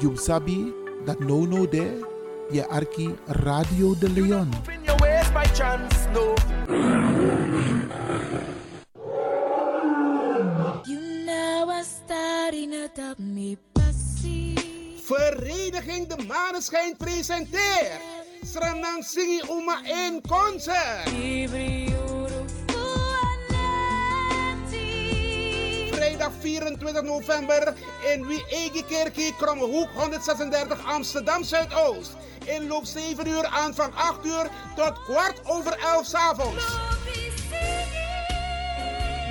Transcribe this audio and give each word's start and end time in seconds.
You 0.00 0.16
sabi 0.16 0.72
dat 1.04 1.20
no 1.20 1.44
no 1.44 1.68
de 1.68 2.00
je 2.50 2.68
arki 2.68 3.14
Radio 3.26 3.94
de 3.98 4.08
Leon. 4.10 4.48
In 4.72 4.80
your 4.84 4.96
ways 4.96 5.28
by 5.32 5.44
chance, 5.52 6.08
no. 6.16 6.34
You 10.88 11.00
know 11.26 11.68
I'm 11.68 11.84
starting 11.84 12.70
to 12.70 12.88
doubt 12.94 13.18
me, 13.18 13.58
passie. 13.72 14.56
Vereniging 15.04 16.08
De 16.08 16.16
Maneschijn 16.24 16.96
presenteert 16.96 18.00
Sranang 18.42 19.04
Singi 19.04 19.42
Uma 19.48 19.84
in 19.84 20.22
concert. 20.24 21.12
24 26.40 27.02
november 27.02 27.74
in 28.12 28.26
Wiegekerkie, 28.26 29.34
Krommehoek 29.36 29.88
136 29.94 30.84
Amsterdam 30.84 31.44
Zuidoost. 31.44 32.16
Inloop 32.44 32.86
7 32.86 33.26
uur, 33.26 33.46
aanvang 33.46 33.92
8 33.94 34.24
uur 34.24 34.48
tot 34.76 35.04
kwart 35.04 35.40
over 35.44 35.76
11 35.78 36.04
s 36.04 36.14
avonds. 36.14 36.64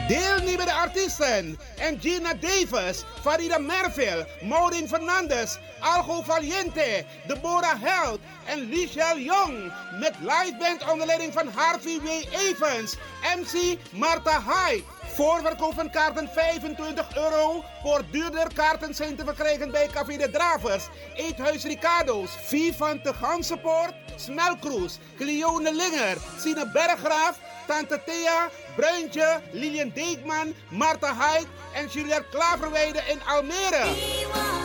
Deelnemende 0.07 0.73
artiesten: 0.73 1.59
Gina 1.99 2.33
Davis, 2.33 3.03
Farida 3.21 3.59
Merville, 3.59 4.27
Maureen 4.41 4.87
Fernandes, 4.87 5.57
Algo 5.79 6.23
Valiente, 6.23 7.05
Deborah 7.27 7.77
Held 7.81 8.19
en 8.45 8.69
Lichelle 8.69 9.23
Jong. 9.23 9.71
Met 9.99 10.15
liveband 10.19 10.91
onder 10.91 11.05
leiding 11.07 11.33
van 11.33 11.47
Harvey 11.47 11.99
W. 12.01 12.07
Evans, 12.31 12.95
MC 13.37 13.77
Marta 13.91 14.41
Hyde. 14.41 14.83
Voorverkoop 15.19 15.73
van 15.73 15.89
kaarten 15.89 16.29
25 16.33 17.15
euro. 17.15 17.63
Voor 17.83 18.03
duurder 18.11 18.53
kaarten 18.53 18.95
zijn 18.95 19.15
te 19.15 19.23
verkrijgen 19.25 19.71
bij 19.71 19.87
Café 19.87 20.17
de 20.17 20.29
Dravers, 20.29 20.87
Eethuis 21.15 21.63
Ricardo's, 21.63 22.31
Vivante 22.41 23.13
Gansenpoort, 23.13 23.93
Smelkroes, 24.15 24.97
Cleone 25.17 25.73
Linger, 25.73 26.17
Sine 26.37 26.71
Berggraaf, 26.71 27.39
Tante 27.67 28.01
Thea, 28.05 28.49
Bruintje, 28.75 29.41
Lilian 29.51 29.91
Deekman, 29.93 30.53
Marta 30.69 31.13
Hyde 31.13 31.47
en 31.73 31.87
Juliette 31.87 32.29
Klaverweide 32.29 33.01
in 33.07 33.19
Almere. 33.27 34.58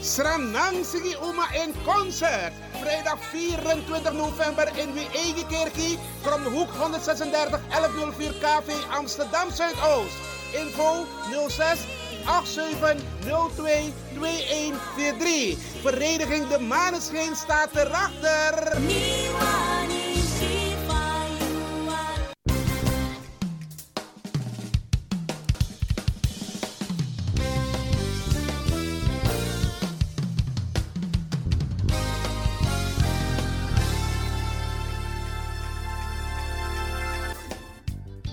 Sranang 0.00 0.84
Sigi 0.84 1.16
Uma 1.22 1.46
in 1.64 1.74
concert. 1.84 2.52
Vrijdag 2.80 3.18
24 3.30 4.12
november 4.12 4.68
in 4.76 4.92
Wiegekerkie. 4.92 5.98
Kromhoek 6.22 6.70
136 6.70 7.60
1104 7.68 8.32
KV 8.38 8.68
Amsterdam 8.90 9.50
Zuidoost. 9.50 10.16
Info 10.52 11.06
06 11.48 11.86
8702 12.24 13.92
2143. 14.14 15.56
Vereniging 15.82 16.48
De 16.48 16.58
Maneschijn 16.58 17.36
staat 17.36 17.74
erachter. 17.74 18.76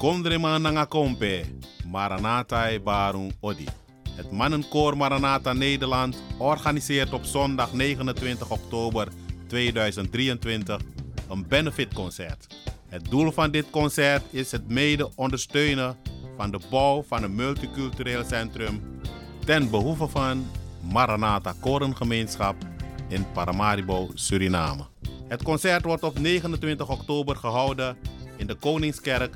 Kondrema 0.06 0.58
nanga 0.58 0.86
kompe, 0.86 1.46
Maranatha 1.86 2.70
e 2.70 2.80
Barung 2.80 3.34
Odi. 3.42 3.66
Het 4.16 4.32
mannenkoor 4.32 4.98
Maranatha 4.98 5.54
Nederland 5.54 6.24
organiseert 6.38 7.14
op 7.14 7.24
zondag 7.24 7.74
29 7.74 8.52
oktober 8.52 9.08
2023 9.48 10.82
een 11.30 11.48
benefitconcert. 11.48 12.48
Het 12.88 13.06
doel 13.10 13.32
van 13.32 13.52
dit 13.52 13.70
concert 13.70 14.24
is 14.30 14.52
het 14.52 14.70
mede 14.70 15.12
ondersteunen 15.16 15.98
van 16.38 16.52
de 16.52 16.60
bouw 16.70 17.04
van 17.04 17.24
een 17.24 17.36
multicultureel 17.36 18.24
centrum 18.24 19.00
ten 19.46 19.70
behoeve 19.70 20.08
van 20.08 20.48
Maranatha 20.92 21.54
Korengemeenschap 21.60 22.56
in 23.08 23.32
Paramaribo, 23.32 24.10
Suriname. 24.14 24.86
Het 25.28 25.44
concert 25.44 25.84
wordt 25.84 26.04
op 26.04 26.20
29 26.20 26.90
oktober 26.90 27.36
gehouden 27.36 27.98
in 28.38 28.48
de 28.48 28.56
Koningskerk 28.56 29.36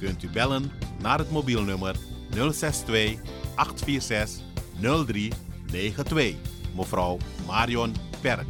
kunt 0.00 0.22
u 0.22 0.28
bellen 0.28 0.70
naar 1.02 1.18
het 1.18 1.30
mobielnummer 1.30 1.96
062 2.30 3.18
846 3.54 4.44
0392. 4.80 6.34
Mevrouw 6.76 7.18
Marion 7.46 7.94
Perk. 8.20 8.46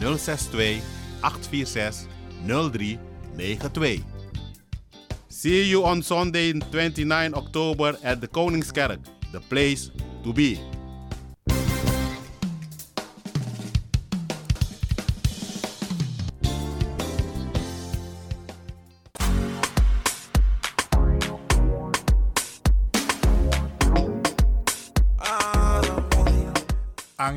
062 0.00 0.82
846 1.20 2.06
0392. 2.46 4.02
See 5.28 5.68
you 5.68 5.84
on 5.84 6.02
Sunday 6.02 6.52
29 6.52 7.34
October 7.34 7.98
at 8.02 8.20
the 8.20 8.28
Koningskerk, 8.28 8.98
the 9.32 9.40
place 9.48 9.90
to 10.22 10.32
be. 10.32 10.77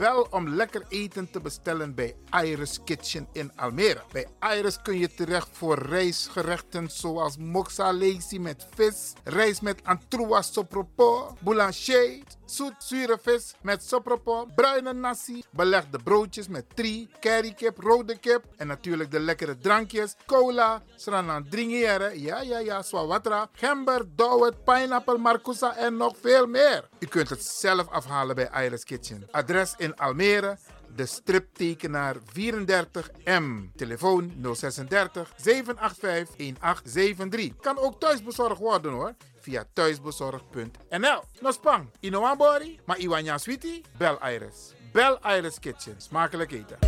Bel 0.00 0.26
om 0.30 0.48
lekker 0.48 0.82
eten 0.88 1.30
te 1.30 1.40
bestellen 1.40 1.94
bij 1.94 2.16
Iris 2.42 2.78
Kitchen 2.84 3.28
in 3.32 3.52
Almere. 3.56 4.02
Bij 4.12 4.26
Iris 4.56 4.82
kun 4.82 4.98
je 4.98 5.14
terecht 5.14 5.48
voor 5.52 5.78
rijstgerechten 5.78 6.90
zoals 6.90 7.36
moxa 7.36 7.92
lazy 7.92 8.38
met 8.38 8.66
vis, 8.74 9.12
rijst 9.24 9.62
met 9.62 9.84
antroas 9.84 10.52
sopropo, 10.52 11.36
boulanger, 11.40 12.22
zoet 12.44 12.74
zure 12.78 13.18
vis 13.22 13.54
met 13.62 13.84
sopropo, 13.84 14.46
bruine 14.54 14.92
nasi, 14.92 15.42
belegde 15.50 15.98
broodjes 15.98 16.48
met 16.48 16.64
tri, 16.74 17.08
currykip, 17.20 17.78
rode 17.78 18.18
kip 18.18 18.44
en 18.56 18.66
natuurlijk 18.66 19.10
de 19.10 19.20
lekkere 19.20 19.58
drankjes, 19.58 20.14
cola, 20.26 20.82
sranan 20.96 21.48
dringiere, 21.48 22.20
ja 22.20 22.40
ja 22.40 22.58
ja, 22.58 22.82
swawatra, 22.82 23.48
gember, 23.52 24.04
dowet, 24.16 24.64
pineapple, 24.64 25.18
marcousa 25.18 25.76
en 25.76 25.96
nog 25.96 26.16
veel 26.20 26.46
meer. 26.46 26.88
U 27.00 27.06
kunt 27.06 27.28
het 27.28 27.44
zelf 27.44 27.88
afhalen 27.88 28.34
bij 28.34 28.50
Iris 28.64 28.84
Kitchen. 28.84 29.28
Adres 29.30 29.74
in 29.76 29.96
Almere, 29.96 30.58
de 30.96 31.06
striptekenaar 31.06 32.16
34M. 32.16 33.42
Telefoon 33.76 34.32
036 34.54 35.32
785 35.36 36.36
1873. 36.36 37.56
Kan 37.60 37.78
ook 37.78 38.00
thuisbezorgd 38.00 38.58
worden 38.58 38.92
hoor. 38.92 39.14
Via 39.38 39.64
thuisbezorgd.nl. 39.72 41.22
No 41.40 41.50
spang, 41.50 41.90
Inoambori, 42.00 42.80
maar 42.84 42.98
Iwanya 42.98 43.38
Sweetie, 43.38 43.84
Bel 43.96 44.18
Iris. 44.28 44.74
Bel 44.92 45.18
Iris 45.36 45.58
Kitchen. 45.58 45.94
Smakelijk 45.98 46.52
eten. 46.52 46.78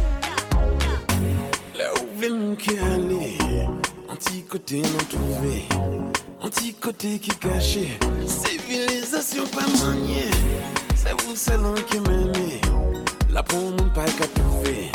Pas 9.52 9.66
maniée, 9.84 10.30
c'est 10.96 11.14
vous 11.22 11.36
seul 11.36 11.60
qui 11.88 12.00
m'aimez. 12.00 12.60
Là 13.30 13.42
pour 13.42 13.60
mon 13.60 13.88
pas 13.90 14.04
qu'à 14.04 14.26
trouver, 14.34 14.90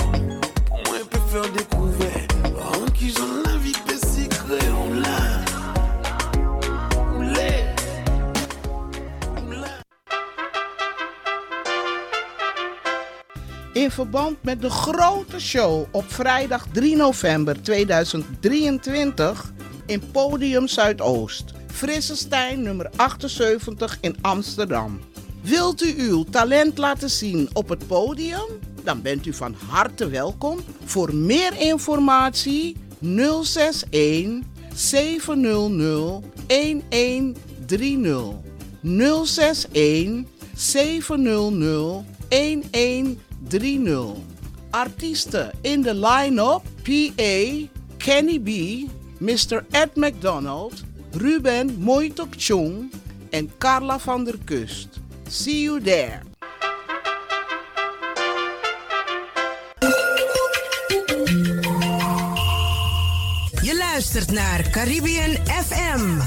pour 0.65 0.77
moi 0.85 0.97
peut 1.09 1.19
faire 1.29 1.49
découvrir. 1.53 2.27
En 2.59 2.85
qui 2.91 3.09
j'en 3.09 3.41
la 3.45 3.57
vie 3.57 3.73
peut 3.85 3.97
secret, 3.97 4.69
on 4.69 4.93
l'a. 4.99 5.45
On 7.15 7.21
l'est. 7.21 7.73
If 13.73 13.95
verband 13.95 14.35
met 14.41 14.61
de 14.61 14.69
grote 14.69 15.39
show 15.39 15.87
op 15.91 16.11
vrijdag 16.13 16.65
3 16.73 16.95
november 16.95 17.55
2023 17.61 19.51
in 19.85 20.01
Podium 20.11 20.67
Zuidoost. 20.67 21.56
Frissestein 21.77 22.61
nummer 22.63 22.89
78 22.95 23.97
in 24.01 24.15
Amsterdam. 24.21 24.99
Wilt 25.41 25.83
u 25.83 25.93
uw 25.97 26.23
talent 26.23 26.77
laten 26.77 27.09
zien 27.09 27.49
op 27.53 27.69
het 27.69 27.87
podium? 27.87 28.47
Dan 28.83 29.01
bent 29.01 29.25
u 29.25 29.33
van 29.33 29.55
harte 29.67 30.09
welkom. 30.09 30.59
Voor 30.83 31.15
meer 31.15 31.53
informatie 31.59 32.77
061 32.99 34.45
700 34.73 36.23
1130. 36.47 38.33
061 38.81 40.23
700 40.55 42.05
1130. 42.27 44.13
Artiesten 44.69 45.51
in 45.61 45.81
de 45.81 45.93
line-up: 45.93 46.61
PA, 46.83 47.67
Kenny 47.97 48.39
B, 48.39 48.49
Mr. 49.19 49.65
Ed 49.71 49.95
McDonald, 49.95 50.83
Ruben 51.17 51.75
Moitok 51.79 52.35
Chung 52.37 52.91
en 53.29 53.51
Carla 53.57 53.99
van 53.99 54.23
der 54.23 54.37
Kust. 54.45 54.87
See 55.27 55.61
you 55.61 55.81
there. 55.81 56.19
Je 63.61 63.77
luistert 63.77 64.31
naar 64.31 64.69
Caribbean 64.69 65.35
FM, 65.45 66.17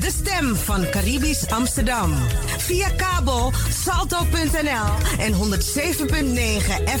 de 0.00 0.10
stem 0.10 0.56
van 0.56 0.90
Caribisch 0.90 1.50
Amsterdam. 1.50 2.14
Via 2.58 2.88
kabel 2.88 3.52
salto.nl 3.70 5.18
en 5.18 5.32
107.9 5.32 5.38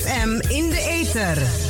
FM 0.00 0.40
in 0.48 0.68
de 0.68 0.86
ether. 0.88 1.69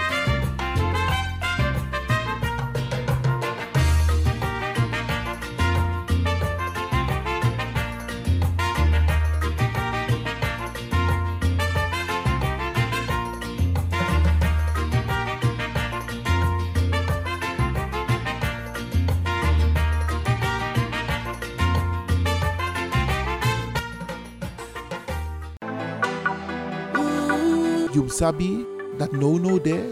Sabi 28.11 28.65
that 28.97 29.13
no 29.13 29.37
no 29.37 29.57
there, 29.57 29.87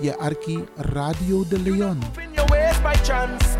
je 0.00 0.12
arki 0.18 0.64
Radio 0.96 1.44
de 1.44 1.58
Leon. 1.58 2.00
Chance. 3.04 3.56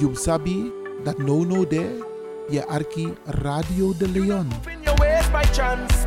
You 0.00 0.14
sabi 0.14 0.72
that 1.04 1.18
no 1.18 1.44
no 1.44 1.64
there, 1.64 2.02
je 2.50 2.60
arki 2.68 3.14
Radio 3.42 3.92
de 3.94 4.08
Leon. 4.08 4.50
Chance. 5.52 6.06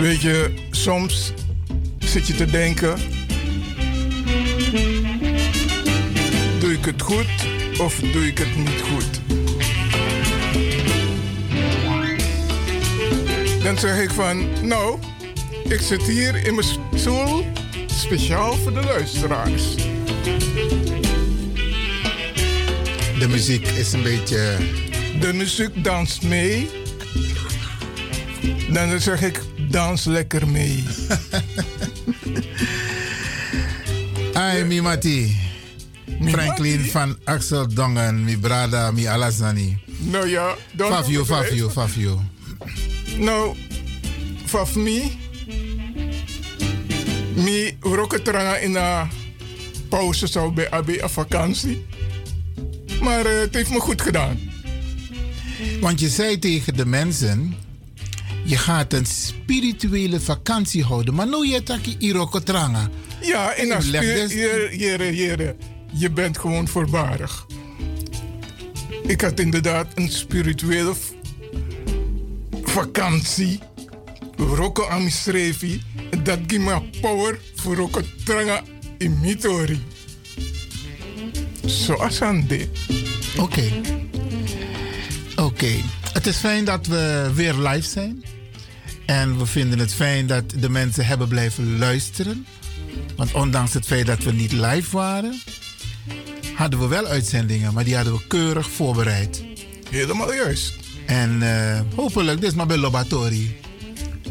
Weet 0.00 0.20
je, 0.20 0.68
soms 0.70 1.32
zit 2.10 2.26
je 2.26 2.34
te 2.34 2.46
denken: 2.46 2.96
doe 6.58 6.72
ik 6.72 6.84
het 6.84 7.02
goed 7.02 7.26
of 7.78 8.00
doe 8.00 8.26
ik 8.26 8.38
het 8.38 8.56
niet 8.56 8.80
goed? 8.92 9.20
Dan 13.62 13.78
zeg 13.78 14.02
ik 14.02 14.10
van, 14.10 14.66
nou, 14.66 14.98
ik 15.64 15.80
zit 15.80 16.02
hier 16.02 16.46
in 16.46 16.54
mijn 16.54 16.66
stoel 16.94 17.46
speciaal 17.86 18.56
voor 18.56 18.74
de 18.74 18.82
luisteraars. 18.82 19.74
De 23.18 23.28
muziek 23.28 23.66
is 23.66 23.92
een 23.92 24.02
beetje. 24.02 24.56
De 25.20 25.32
muziek 25.32 25.84
danst 25.84 26.22
mee. 26.22 26.68
Dan 28.70 29.00
zeg 29.00 29.22
ik, 29.22 29.40
dans 29.68 30.04
lekker 30.04 30.48
mee. 30.48 30.84
Ai, 34.32 34.64
mi 34.64 34.80
mati. 34.80 35.36
Franklin 36.28 36.84
van 36.84 37.18
Axel 37.24 37.74
Dongen, 37.74 38.24
mi 38.24 38.38
brada, 38.38 38.90
mi 38.90 39.06
alazani. 39.06 39.78
Nou 39.98 40.28
ja, 40.28 40.54
dan 40.72 40.92
Fafio, 40.92 41.24
Fafio, 41.24 41.70
Fafio. 41.70 42.20
Nou, 43.16 43.56
voor 44.44 44.68
mij, 44.74 45.18
mi 47.34 47.76
roketranga 47.80 48.56
in 48.56 48.74
een 48.74 49.08
pauze 49.88 50.26
zou 50.26 50.52
bij 50.52 50.70
AB 50.70 50.88
een 50.88 51.10
vakantie. 51.10 51.86
Maar 53.02 53.26
eh, 53.26 53.40
het 53.40 53.54
heeft 53.54 53.70
me 53.70 53.80
goed 53.80 54.02
gedaan. 54.02 54.38
Want 55.80 56.00
je 56.00 56.08
zei 56.08 56.38
tegen 56.38 56.76
de 56.76 56.86
mensen, 56.86 57.54
je 58.44 58.56
gaat 58.56 58.92
een 58.92 59.06
spirituele 59.06 60.20
vakantie 60.20 60.84
houden. 60.84 61.14
Maar 61.14 61.26
nu 61.28 61.46
je 61.46 61.62
taki 61.62 61.96
irokotranga. 61.98 62.90
Ja, 63.20 63.54
in 63.54 63.72
een 63.72 63.90
Leg 63.90 64.00
dus- 64.02 64.32
jere, 64.78 65.16
jere, 65.16 65.56
je 65.92 66.10
bent 66.10 66.38
gewoon 66.38 66.68
voorbarig. 66.68 67.46
Ik 69.02 69.20
had 69.20 69.40
inderdaad 69.40 69.86
een 69.94 70.08
spirituele 70.10 70.92
vakantie. 72.62 73.58
Roko 74.36 74.86
amisrevi. 74.86 75.82
Dat 76.22 76.38
geeft 76.46 76.62
me 76.62 76.80
power 77.00 77.40
voor 77.54 77.76
roko 77.76 78.00
tranga 78.24 78.62
in 78.98 79.18
mitori. 79.20 79.82
Zoals 81.64 82.22
aan 82.22 82.44
dit. 82.46 82.68
Oké. 83.38 83.70
Oké. 85.36 85.72
Het 86.12 86.26
is 86.26 86.36
fijn 86.36 86.64
dat 86.64 86.86
we 86.86 87.30
weer 87.34 87.54
live 87.54 87.88
zijn. 87.88 88.24
En 89.06 89.38
we 89.38 89.46
vinden 89.46 89.78
het 89.78 89.94
fijn 89.94 90.26
dat 90.26 90.44
de 90.56 90.68
mensen 90.68 91.06
hebben 91.06 91.28
blijven 91.28 91.78
luisteren. 91.78 92.46
Want 93.16 93.32
ondanks 93.32 93.74
het 93.74 93.86
feit 93.86 94.06
dat 94.06 94.22
we 94.22 94.32
niet 94.32 94.52
live 94.52 94.96
waren, 94.96 95.40
hadden 96.54 96.80
we 96.80 96.86
wel 96.86 97.06
uitzendingen, 97.06 97.74
maar 97.74 97.84
die 97.84 97.94
hadden 97.94 98.12
we 98.12 98.26
keurig 98.26 98.70
voorbereid. 98.70 99.44
Helemaal 99.90 100.34
juist. 100.34 100.74
En 101.06 101.42
eh, 101.42 101.80
hopelijk, 101.96 102.40
dit 102.40 102.50
is 102.50 102.56
maar 102.56 102.66
bij 102.66 102.76
Lobatori. 102.76 103.60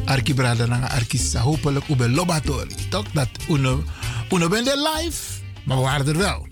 Arki 0.06 0.34
brada 0.34 0.66
na 0.66 0.90
Arkisa. 0.90 1.40
Hopelijk 1.40 1.86
ook 1.90 1.98
bij 1.98 2.10
Lobatori. 2.10 2.76
Toch? 2.90 3.06
Dat 3.12 3.30
uno, 3.50 3.84
bent 4.30 4.68
er 4.68 4.90
live, 4.96 5.22
maar 5.64 5.78
we 5.78 5.84
waren 5.84 6.08
er 6.08 6.18
wel. 6.18 6.48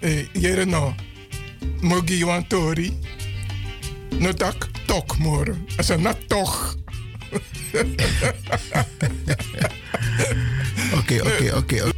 Eh, 0.00 0.26
jere 0.32 0.64
no. 0.64 0.94
Mogi 1.80 2.44
Tori. 2.48 2.98
No 4.18 4.32
tak 4.32 4.68
tok 4.86 5.18
moro. 5.18 5.56
Als 5.76 5.88
een 5.88 6.02
nat 6.02 6.28
toch. 6.28 6.76
Oké, 10.98 11.20
oké, 11.22 11.56
oké. 11.56 11.90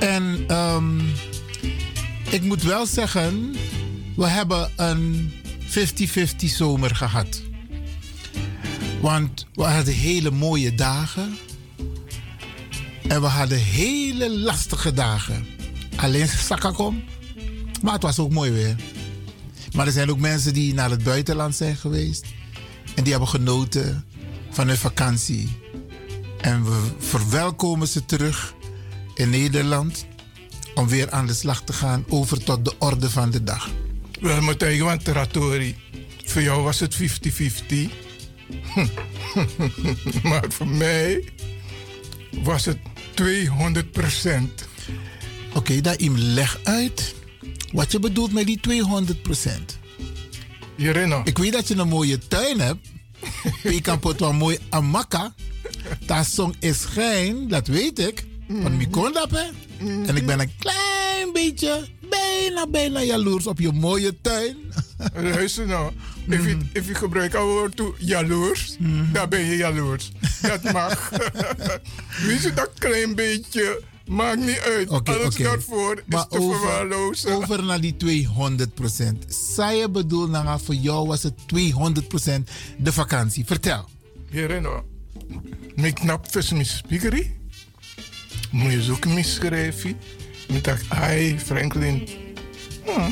En 0.00 0.44
ehm, 0.46 0.98
ik 2.30 2.42
moet 2.42 2.62
wel 2.62 2.86
zeggen, 2.86 3.54
we 4.16 4.26
hebben 4.26 4.70
een 4.76 5.32
50-50 5.62 5.72
zomer 6.36 6.96
gehad. 6.96 7.42
Want 9.00 9.46
we 9.54 9.62
hadden 9.62 9.94
hele 9.94 10.30
mooie 10.30 10.74
dagen. 10.74 11.38
En 13.08 13.20
we 13.20 13.26
hadden 13.26 13.58
hele 13.58 14.30
lastige 14.38 14.92
dagen. 14.92 15.46
Alleen 15.96 16.28
Sakakom. 16.28 17.02
Maar 17.82 17.92
het 17.92 18.02
was 18.02 18.18
ook 18.18 18.30
mooi 18.30 18.50
weer. 18.50 18.76
Maar 19.74 19.86
er 19.86 19.92
zijn 19.92 20.10
ook 20.10 20.18
mensen 20.18 20.52
die 20.52 20.74
naar 20.74 20.90
het 20.90 21.02
buitenland 21.02 21.56
zijn 21.56 21.76
geweest. 21.76 22.24
En 22.94 23.02
die 23.02 23.12
hebben 23.12 23.28
genoten 23.30 24.04
van 24.50 24.66
hun 24.66 24.76
vakantie. 24.76 25.58
En 26.40 26.64
we 26.64 26.80
verwelkomen 26.98 27.88
ze 27.88 28.04
terug 28.04 28.54
in 29.14 29.30
Nederland. 29.30 30.06
Om 30.74 30.88
weer 30.88 31.10
aan 31.10 31.26
de 31.26 31.34
slag 31.34 31.62
te 31.62 31.72
gaan 31.72 32.04
over 32.08 32.44
tot 32.44 32.64
de 32.64 32.72
orde 32.78 33.10
van 33.10 33.30
de 33.30 33.42
dag. 33.42 33.70
Wel 34.20 34.40
moet 34.40 34.60
je 34.60 34.76
Johan 34.76 34.98
Teratori. 34.98 35.76
Voor 36.24 36.42
jou 36.42 36.62
was 36.62 36.80
het 36.80 36.96
50-50. 36.96 37.00
maar 40.22 40.44
voor 40.48 40.68
mij 40.68 41.28
was 42.42 42.64
het 42.64 42.78
200 43.14 43.90
procent. 43.90 44.68
Oké, 45.54 45.80
dat 45.80 45.96
im 45.96 46.16
leg 46.16 46.60
uit 46.62 47.14
wat 47.72 47.92
je 47.92 47.98
bedoelt 47.98 48.32
met 48.32 48.46
die 48.46 48.60
200 48.60 49.22
procent. 49.22 49.78
Jerino. 50.76 51.20
Ik 51.24 51.38
weet 51.38 51.52
dat 51.52 51.68
je 51.68 51.76
een 51.76 51.88
mooie 51.88 52.18
tuin 52.18 52.60
hebt. 52.60 52.88
je 53.62 53.80
kan 53.80 53.98
pot 53.98 54.20
wel 54.20 54.32
mooi 54.32 54.58
amaka. 54.68 55.34
Dat 56.06 56.26
song 56.26 56.54
is 56.58 56.84
geen, 56.84 57.48
dat 57.48 57.66
weet 57.66 57.98
ik. 57.98 58.24
Ik 58.78 58.90
kon 58.90 59.12
dat, 59.12 59.30
hè. 59.30 59.44
En 60.06 60.16
ik 60.16 60.26
ben 60.26 60.40
een 60.40 60.52
klein 60.58 61.32
beetje, 61.32 61.88
bijna, 62.10 62.66
bijna 62.66 63.02
jaloers 63.02 63.46
op 63.46 63.58
je 63.58 63.72
mooie 63.72 64.20
tuin. 64.20 64.56
Luister 65.14 65.66
nou. 65.66 65.92
If 66.28 66.44
je, 66.44 66.56
if 66.72 66.86
je 66.86 66.94
gebruikt 66.94 67.32
het 67.32 67.42
woord 67.42 67.76
toe 67.76 67.94
jaloers, 67.98 68.76
dan 69.12 69.28
ben 69.28 69.44
je 69.44 69.56
jaloers. 69.56 70.10
Dat 70.42 70.72
mag. 70.72 71.10
Weet 72.26 72.42
je, 72.42 72.52
dat 72.54 72.70
klein 72.78 73.14
beetje 73.14 73.82
maakt 74.10 74.38
niet 74.40 74.58
uit. 74.60 74.88
Oké, 74.88 75.12
Alles 75.12 75.34
oké. 75.34 75.42
daarvoor 75.42 75.96
is 75.96 76.02
Maar 76.06 76.26
te 76.28 76.38
over, 76.38 76.58
verwaarlozen. 76.58 77.32
over 77.36 77.62
naar 77.64 77.80
die 77.80 77.96
200 77.96 78.74
procent. 78.74 79.34
Zou 79.34 79.72
je 79.72 79.88
bedoelen, 79.90 80.44
nou, 80.44 80.60
voor 80.64 80.74
jou 80.74 81.06
was 81.06 81.22
het 81.22 81.34
200 81.46 82.08
procent 82.08 82.50
de 82.78 82.92
vakantie. 82.92 83.44
Vertel. 83.46 83.84
Jerino. 84.30 84.84
Mijn 85.74 85.92
knap 85.94 86.30
vis 86.30 86.50
mijn 86.50 86.66
spiekerie. 86.66 87.38
Moet 88.50 88.72
je 88.72 88.82
zoeken 88.82 89.12
mijn 89.12 89.24
schrijfje. 89.24 89.94
Ik 90.48 90.64
dacht, 90.64 90.82
hi 90.94 91.38
Franklin. 91.38 92.08
Hm, 92.84 93.10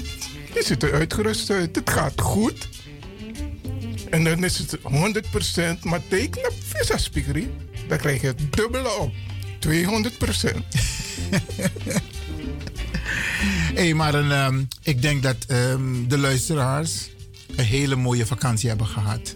je 0.55 0.63
ziet 0.65 0.83
er 0.83 0.93
uitgerust 0.93 1.51
uit. 1.51 1.77
Het 1.77 1.91
gaat 1.91 2.21
goed. 2.21 2.69
En 4.11 4.25
dan 4.25 4.45
is 4.45 4.59
het 4.59 4.79
100%, 4.83 5.85
maar 5.85 6.01
teken 6.09 6.47
op 6.49 6.55
visa 6.65 6.97
spiekerie. 6.97 7.49
Dan 7.89 7.99
krijg 7.99 8.21
je 8.21 8.27
het 8.27 8.53
dubbele 8.53 8.97
op. 8.99 9.13
200%. 9.67 9.69
Hé, 11.31 11.39
hey, 13.83 13.95
maar 13.95 14.15
een, 14.15 14.33
ehm, 14.33 14.63
ik 14.83 15.03
denk 15.03 15.23
dat 15.23 15.37
ehm, 15.47 16.07
de 16.09 16.19
luisteraars 16.19 17.11
een 17.57 17.65
hele 17.65 17.97
mooie 17.97 18.27
vakantie 18.27 18.69
hebben 18.69 18.87
gehad. 18.87 19.33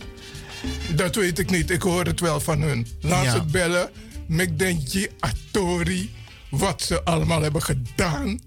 Dat 0.95 1.15
weet 1.15 1.39
ik 1.39 1.51
niet. 1.51 1.71
Ik 1.71 1.83
hoor 1.83 2.05
het 2.05 2.21
wel 2.21 2.41
van 2.41 2.61
hun. 2.61 2.87
Laat 3.01 3.25
Ja. 3.25 3.33
ze 3.33 3.43
bellen. 3.45 3.91
Met 4.27 4.59
Denji 4.59 5.09
Atori. 5.21 6.11
Wat 6.51 6.83
ze 6.83 7.03
allemaal 7.05 7.43
hebben 7.43 7.63
gedaan. 7.63 8.39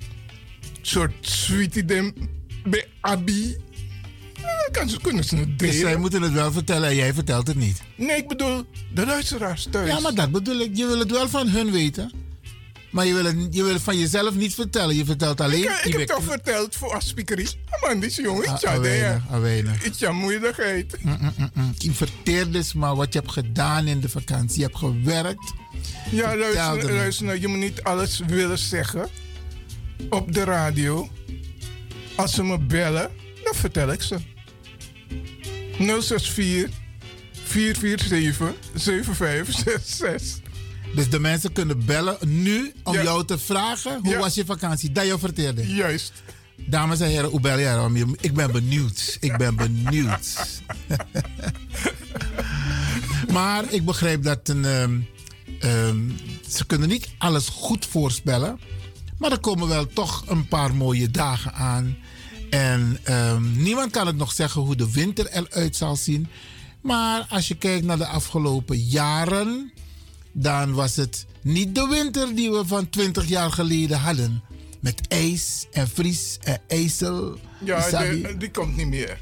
soort 0.81 1.13
sweetie 1.21 1.85
dem 1.85 2.13
bij 2.65 2.85
Abi. 3.01 3.57
Kan 4.71 4.89
ze, 4.89 5.01
kunnen 5.01 5.23
ze 5.23 5.35
het 5.35 5.59
Dus 5.59 5.79
zij 5.79 5.97
moeten 5.97 6.21
het 6.21 6.31
wel 6.31 6.51
vertellen 6.51 6.89
en 6.89 6.95
jij 6.95 7.13
vertelt 7.13 7.47
het 7.47 7.55
niet. 7.55 7.81
Nee, 7.95 8.17
ik 8.17 8.27
bedoel 8.27 8.63
de 8.93 9.05
luisteraars 9.05 9.67
thuis. 9.71 9.89
Ja, 9.89 9.99
maar 9.99 10.13
dat 10.13 10.31
bedoel 10.31 10.59
ik. 10.59 10.75
Je 10.77 10.85
wil 10.85 10.99
het 10.99 11.11
wel 11.11 11.29
van 11.29 11.47
hun 11.47 11.71
weten. 11.71 12.11
Maar 12.95 13.05
je 13.05 13.13
wil 13.13 13.25
het, 13.25 13.35
je 13.49 13.63
wil 13.63 13.73
het 13.73 13.81
van 13.81 13.97
jezelf 13.99 14.35
niet 14.35 14.53
vertellen. 14.53 14.95
Je 14.95 15.05
vertelt 15.05 15.41
alleen... 15.41 15.63
Ik, 15.63 15.69
ik 15.83 15.91
je 15.91 15.97
heb 15.97 16.07
toch 16.07 16.23
verteld 16.23 16.75
voor 16.75 16.93
Aspiekerie. 16.93 17.49
Man, 17.81 17.99
die 17.99 18.21
jongen, 18.21 18.47
Ah, 18.47 18.53
iets 18.53 18.65
ah, 18.65 18.73
aan 18.73 18.81
weinig, 18.81 20.03
ah, 20.03 20.13
moeilijkheid. 20.13 20.97
Mm, 21.01 21.17
mm, 21.21 21.49
mm. 21.53 21.73
Je 21.77 21.91
verteert 21.91 22.53
dus 22.53 22.73
maar 22.73 22.95
wat 22.95 23.13
je 23.13 23.19
hebt 23.19 23.31
gedaan 23.31 23.87
in 23.87 23.99
de 23.99 24.09
vakantie. 24.09 24.59
Je 24.59 24.65
hebt 24.65 24.77
gewerkt. 24.77 25.53
Ja, 26.11 26.37
luister, 26.37 26.93
luister 26.93 27.25
nou, 27.25 27.39
je 27.39 27.47
moet 27.47 27.59
niet 27.59 27.83
alles 27.83 28.21
willen 28.27 28.57
zeggen 28.57 29.09
op 30.09 30.33
de 30.33 30.43
radio. 30.43 31.09
Als 32.15 32.33
ze 32.33 32.43
me 32.43 32.59
bellen, 32.59 33.11
dan 33.43 33.55
vertel 33.55 33.91
ik 33.91 34.01
ze. 34.01 34.17
064 35.77 36.69
447 37.43 38.53
7566. 38.73 40.43
Dus 40.95 41.09
de 41.09 41.19
mensen 41.19 41.51
kunnen 41.51 41.85
bellen 41.85 42.17
nu 42.25 42.73
om 42.83 42.93
Ja. 42.93 43.03
jou 43.03 43.25
te 43.25 43.37
vragen 43.37 43.99
hoe 44.03 44.11
Ja. 44.13 44.19
was 44.19 44.35
je 44.35 44.45
vakantie. 44.45 44.91
Dat 44.91 45.05
je 45.05 45.19
verteerde. 45.19 45.67
Juist. 45.75 46.13
Dames 46.67 46.99
en 46.99 47.07
heren? 47.07 47.93
Je- 47.95 48.15
Ik 48.21 48.33
ben 48.33 48.51
benieuwd. 48.51 49.17
Ik 49.19 49.37
ben 49.37 49.55
benieuwd. 49.55 50.35
maar 53.33 53.63
ik 53.73 53.85
begrijp 53.85 54.23
dat 54.23 54.47
een, 54.49 54.65
ehm, 54.65 54.99
ehm, 55.59 55.97
ze 56.49 56.65
kunnen 56.65 56.89
niet 56.89 57.07
alles 57.17 57.47
goed 57.49 57.85
voorspellen. 57.85 58.59
Maar 59.17 59.31
er 59.31 59.39
komen 59.39 59.67
wel 59.67 59.87
toch 59.87 60.23
een 60.27 60.47
paar 60.47 60.75
mooie 60.75 61.11
dagen 61.11 61.53
aan. 61.53 61.97
En 62.59 62.97
ehm, 63.03 63.61
niemand 63.61 63.91
kan 63.91 64.07
het 64.07 64.15
nog 64.15 64.31
zeggen 64.31 64.61
hoe 64.61 64.75
de 64.75 64.91
winter 64.91 65.27
eruit 65.31 65.75
zal 65.75 65.95
zien. 65.95 66.27
Maar 66.81 67.25
als 67.29 67.47
je 67.47 67.55
kijkt 67.55 67.85
naar 67.85 67.97
de 67.97 68.07
afgelopen 68.07 68.77
jaren, 68.79 69.71
dan 70.31 70.73
was 70.73 70.95
het 70.95 71.25
niet 71.41 71.75
de 71.75 71.87
winter 71.89 72.35
die 72.35 72.51
we 72.51 72.65
van 72.65 72.89
20 72.89 73.25
jaar 73.27 73.51
geleden 73.51 73.99
hadden. 73.99 74.41
Met 74.79 75.01
ijs 75.07 75.65
en 75.71 75.87
vries 75.87 76.37
en 76.43 76.61
ijzel. 76.67 77.37
Ja, 77.63 78.03
die, 78.11 78.37
die 78.37 78.51
komt 78.51 78.75
niet 78.75 78.87
meer. 78.87 79.19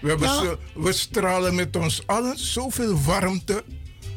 We, 0.00 0.08
hebben 0.08 0.28
Ja. 0.28 0.34
zo- 0.42 0.58
we 0.74 0.92
stralen 0.92 1.54
met 1.54 1.76
ons 1.76 2.02
allen 2.06 2.38
zoveel 2.38 3.00
warmte 3.02 3.64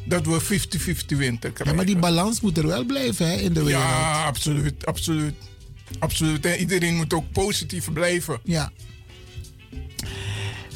dat 0.06 0.26
we 0.26 0.40
50-50 0.40 1.16
winter 1.16 1.48
Ja, 1.48 1.54
krijgen. 1.54 1.76
maar 1.76 1.84
die 1.86 1.96
balans 1.98 2.40
moet 2.40 2.58
er 2.58 2.66
wel 2.66 2.84
blijven 2.84 3.26
hè, 3.26 3.34
in 3.36 3.52
de 3.52 3.62
wereld. 3.62 3.82
Ja, 3.84 4.24
absoluut, 4.24 4.86
absoluut. 4.86 5.34
Absoluut. 5.98 6.46
En 6.46 6.58
iedereen 6.58 6.94
moet 6.96 7.12
ook 7.14 7.32
positief 7.32 7.92
blijven. 7.92 8.40
Ja. 8.44 8.72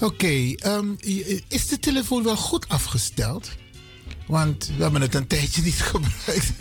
Oké, 0.00 0.52
ehm, 0.56 0.86
is 1.48 1.66
de 1.66 1.78
telefoon 1.80 2.22
wel 2.22 2.36
goed 2.36 2.68
afgesteld? 2.68 3.50
Want 4.26 4.70
we 4.76 4.82
hebben 4.82 5.00
het 5.00 5.14
een 5.14 5.26
tijdje 5.26 5.62
niet 5.62 5.82
gebruikt. 5.92 6.52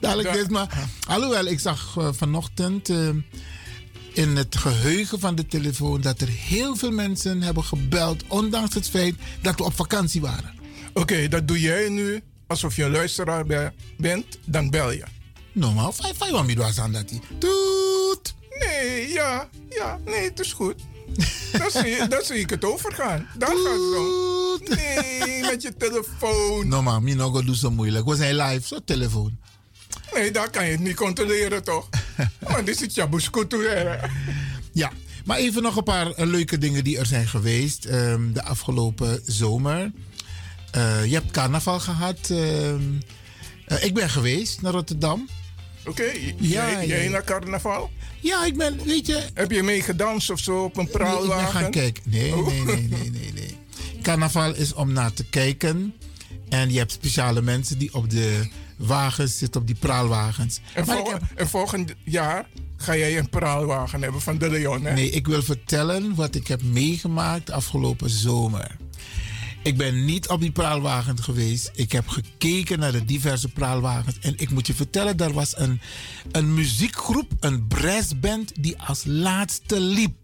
Dadelijk 0.00 0.34
is 0.34 0.48
maar. 0.48 0.88
Alhoewel, 1.08 1.44
ik 1.46 1.60
zag 1.60 1.96
eh, 1.98 2.08
vanochtend 2.12 2.88
eh, 2.88 3.08
in 4.12 4.36
het 4.36 4.56
geheugen 4.56 5.20
van 5.20 5.34
de 5.34 5.46
telefoon 5.46 6.00
dat 6.00 6.20
er 6.20 6.28
heel 6.28 6.76
veel 6.76 6.90
mensen 6.90 7.42
hebben 7.42 7.64
gebeld, 7.64 8.24
ondanks 8.28 8.74
het 8.74 8.88
feit 8.88 9.14
dat 9.42 9.56
we 9.56 9.64
op 9.64 9.74
vakantie 9.74 10.20
waren. 10.20 10.54
Oké, 10.92 11.28
dat 11.28 11.48
doe 11.48 11.60
jij 11.60 11.88
nu 11.88 12.22
alsof 12.46 12.76
je 12.76 12.84
een 12.84 12.90
luisteraar 12.90 13.46
be- 13.46 13.72
bent, 13.98 14.38
dan 14.44 14.70
bel 14.70 14.90
je. 14.90 15.04
Normaal, 15.52 15.92
vijf, 15.92 16.16
vijf, 16.16 16.30
wat 16.30 16.52
was 16.52 16.78
aan 16.78 16.92
dat 16.92 17.08
die. 17.08 17.20
Toet! 17.38 18.34
Nee, 18.58 19.08
ja, 19.08 19.48
ja, 19.68 19.98
nee, 20.04 20.24
het 20.24 20.40
is 20.40 20.52
goed. 20.52 20.74
Dan 21.52 21.70
zie, 21.70 22.08
dan 22.08 22.22
zie 22.22 22.38
ik 22.38 22.50
het 22.50 22.64
overgaan. 22.64 23.28
Dan 23.38 23.48
gaat 23.48 23.72
het 23.72 23.92
zo. 23.92 24.74
Nee, 24.74 25.40
met 25.40 25.62
je 25.62 25.76
telefoon. 25.76 26.68
Normaal, 26.68 27.00
Minogo 27.00 27.42
doet 27.44 27.56
zo 27.56 27.70
moeilijk. 27.70 28.06
We 28.06 28.16
zijn 28.16 28.36
live, 28.36 28.66
zo 28.66 28.78
telefoon. 28.84 29.38
Nee, 30.14 30.30
daar 30.30 30.50
kan 30.50 30.64
je 30.64 30.70
het 30.70 30.80
niet 30.80 30.96
controleren, 30.96 31.64
toch? 31.64 31.88
Maar 32.48 32.64
dit 32.64 32.86
is 32.86 32.94
Jabuskutu. 32.94 33.68
Ja, 34.72 34.90
maar 35.24 35.36
even 35.36 35.62
nog 35.62 35.76
een 35.76 35.82
paar 35.82 36.10
eh, 36.10 36.26
leuke 36.26 36.58
dingen 36.58 36.84
die 36.84 36.98
er 36.98 37.06
zijn 37.06 37.26
geweest 37.28 37.84
ehm, 37.84 38.32
de 38.32 38.42
afgelopen 38.42 39.20
zomer. 39.26 39.92
Eh, 40.70 41.04
je 41.04 41.14
hebt 41.14 41.30
carnaval 41.30 41.80
gehad. 41.80 42.30
ehm, 42.30 42.82
eh, 43.66 43.84
ik 43.84 43.94
ben 43.94 44.10
geweest 44.10 44.62
naar 44.62 44.72
Rotterdam. 44.72 45.28
Oké, 45.86 46.02
Ja, 46.38 46.70
jij, 46.70 46.86
jij 46.86 47.04
ja. 47.04 47.10
naar 47.10 47.24
carnaval? 47.24 47.90
Ja, 48.20 48.44
ik 48.44 48.56
ben, 48.56 48.84
weet 48.84 49.06
je... 49.06 49.22
Heb 49.34 49.50
je 49.50 49.62
mee 49.62 49.82
gedanst 49.82 50.30
of 50.30 50.38
zo 50.40 50.62
op 50.64 50.76
een 50.76 50.84
Nee, 50.84 50.92
ik 50.92 50.98
ben 50.98 51.00
praalwagen? 51.06 51.60
gaan 51.60 51.70
kijken. 51.70 52.02
Nee, 52.06 52.34
Oh. 52.36 52.46
nee, 52.46 52.62
nee, 52.64 52.88
nee, 52.88 53.10
nee, 53.10 53.32
nee. 53.34 53.56
Carnaval 54.02 54.54
is 54.54 54.74
om 54.74 54.92
naar 54.92 55.12
te 55.12 55.24
kijken. 55.24 55.94
En 56.48 56.72
je 56.72 56.78
hebt 56.78 56.92
speciale 56.92 57.42
mensen 57.42 57.78
die 57.78 57.94
op 57.94 58.10
de 58.10 58.48
wagens 58.76 59.38
zitten, 59.38 59.60
op 59.60 59.66
die 59.66 59.76
praalwagens. 59.76 60.60
En, 60.74 60.84
vol- 60.86 61.10
heb- 61.10 61.22
en 61.34 61.48
volgend 61.48 61.94
jaar 62.04 62.46
ga 62.76 62.96
jij 62.96 63.18
een 63.18 63.28
praalwagen 63.28 64.02
hebben 64.02 64.20
van 64.20 64.38
de 64.38 64.50
Leon, 64.50 64.84
hè? 64.84 64.92
Nee, 64.92 65.10
ik 65.10 65.26
wil 65.26 65.42
vertellen 65.42 66.14
wat 66.14 66.34
ik 66.34 66.46
heb 66.46 66.62
meegemaakt 66.62 67.50
afgelopen 67.50 68.10
zomer. 68.10 68.76
Ik 69.62 69.76
ben 69.76 70.04
niet 70.04 70.28
op 70.28 70.40
die 70.40 70.52
praalwagen 70.52 71.22
geweest. 71.22 71.70
Ik 71.74 71.92
heb 71.92 72.08
gekeken 72.08 72.78
naar 72.78 72.92
de 72.92 73.04
diverse 73.04 73.48
praalwagens. 73.48 74.18
En 74.20 74.34
ik 74.36 74.50
moet 74.50 74.66
je 74.66 74.74
vertellen, 74.74 75.16
daar 75.16 75.32
was 75.32 75.56
een, 75.56 75.80
een 76.32 76.54
muziekgroep, 76.54 77.32
een 77.40 77.66
brassband, 77.66 78.52
die 78.60 78.78
als 78.78 79.02
laatste 79.04 79.80
liep. 79.80 80.14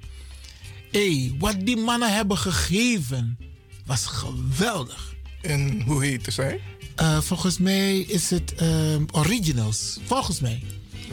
Hé, 0.90 1.18
hey, 1.18 1.34
wat 1.38 1.56
die 1.60 1.76
mannen 1.76 2.14
hebben 2.14 2.38
gegeven, 2.38 3.38
was 3.86 4.06
geweldig. 4.06 5.14
En 5.42 5.82
hoe 5.82 6.04
heette 6.04 6.30
zij? 6.30 6.60
Eh, 6.94 7.20
volgens 7.20 7.58
mij 7.58 7.98
is 7.98 8.30
het 8.30 8.54
ehm, 8.54 9.04
Originals. 9.10 9.98
Volgens 10.04 10.40
mij. 10.40 10.62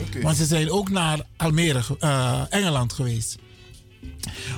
Oké. 0.00 0.20
Want 0.20 0.36
ze 0.36 0.46
zijn 0.46 0.70
ook 0.70 0.90
naar 0.90 1.20
Almere, 1.36 1.82
eh, 2.00 2.42
Engeland 2.48 2.92
geweest. 2.92 3.36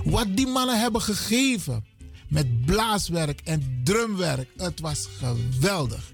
Wat 0.04 0.36
die 0.36 0.46
mannen 0.46 0.80
hebben 0.80 1.02
gegeven 1.02 1.84
met 2.28 2.64
blaaswerk 2.64 3.40
en 3.44 3.80
drumwerk, 3.84 4.48
het 4.56 4.80
was 4.80 5.08
geweldig. 5.18 6.12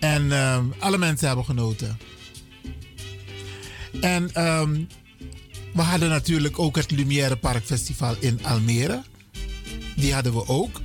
En 0.00 0.32
ehm, 0.32 0.64
alle 0.78 0.98
mensen 0.98 1.26
hebben 1.26 1.44
genoten. 1.44 1.98
En 4.00 4.32
ehm, 4.32 4.82
we 5.74 5.82
hadden 5.82 6.08
natuurlijk 6.08 6.58
ook 6.58 6.76
het 6.76 6.90
Lumière 6.90 7.36
Park 7.36 7.64
Festival 7.64 8.16
in 8.18 8.44
Almere. 8.44 9.02
Die 9.96 10.14
hadden 10.14 10.32
we 10.32 10.46
ook. 10.46 10.80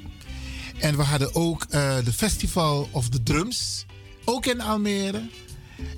En 0.79 0.97
we 0.97 1.03
hadden 1.03 1.35
ook 1.35 1.65
eh, 1.69 1.95
de 2.03 2.13
Festival 2.13 2.87
of 2.91 3.09
the 3.09 3.23
Drums. 3.23 3.85
Ook 4.25 4.45
in 4.45 4.61
Almere. 4.61 5.21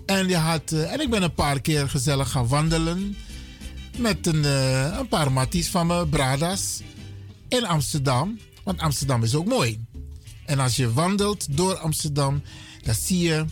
En, 0.05 0.27
je 0.27 0.37
had, 0.37 0.71
eh, 0.71 0.93
en 0.93 0.99
ik 0.99 1.09
ben 1.09 1.23
een 1.23 1.33
paar 1.33 1.61
keer 1.61 1.89
gezellig 1.89 2.31
gaan 2.31 2.47
wandelen. 2.47 3.17
Met 3.97 4.27
een, 4.27 4.45
eh, 4.45 4.97
een 4.99 5.07
paar 5.07 5.31
matties 5.31 5.69
van 5.69 5.87
me, 5.87 6.07
Bradas. 6.07 6.81
In 7.47 7.65
Amsterdam. 7.65 8.39
Want 8.63 8.79
Amsterdam 8.79 9.23
is 9.23 9.35
ook 9.35 9.45
mooi. 9.45 9.85
En 10.45 10.59
als 10.59 10.75
je 10.75 10.93
wandelt 10.93 11.57
door 11.57 11.77
Amsterdam, 11.77 12.41
dan 12.83 12.95
zie 12.95 13.19
je 13.19 13.45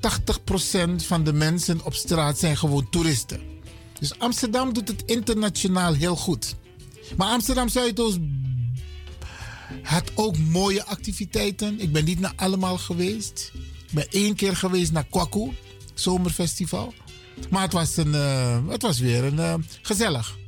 80% 0.00 1.06
van 1.06 1.24
de 1.24 1.32
mensen 1.32 1.84
op 1.84 1.94
straat 1.94 2.38
zijn 2.38 2.56
gewoon 2.56 2.90
toeristen. 2.90 3.40
Dus 3.98 4.18
Amsterdam 4.18 4.72
doet 4.72 4.88
het 4.88 5.02
internationaal 5.06 5.94
heel 5.94 6.16
goed. 6.16 6.56
Maar 7.16 7.28
Amsterdam 7.28 7.68
Zuidoost 7.68 8.18
had 9.82 10.10
ook 10.14 10.38
mooie 10.38 10.84
activiteiten. 10.84 11.80
Ik 11.80 11.92
ben 11.92 12.04
niet 12.04 12.20
naar 12.20 12.32
allemaal 12.36 12.78
geweest. 12.78 13.52
Ik 13.86 13.94
ben 13.94 14.10
één 14.10 14.34
keer 14.34 14.56
geweest 14.56 14.92
naar 14.92 15.06
Kwaku, 15.10 15.50
zomerfestival. 15.94 16.94
Maar 17.50 17.62
het 17.62 17.72
was, 17.72 17.96
een, 17.96 18.14
eh, 18.14 18.58
het 18.68 18.82
was 18.82 18.98
weer 18.98 19.24
een, 19.24 19.38
eh, 19.38 19.54
gezellig. 19.82 20.38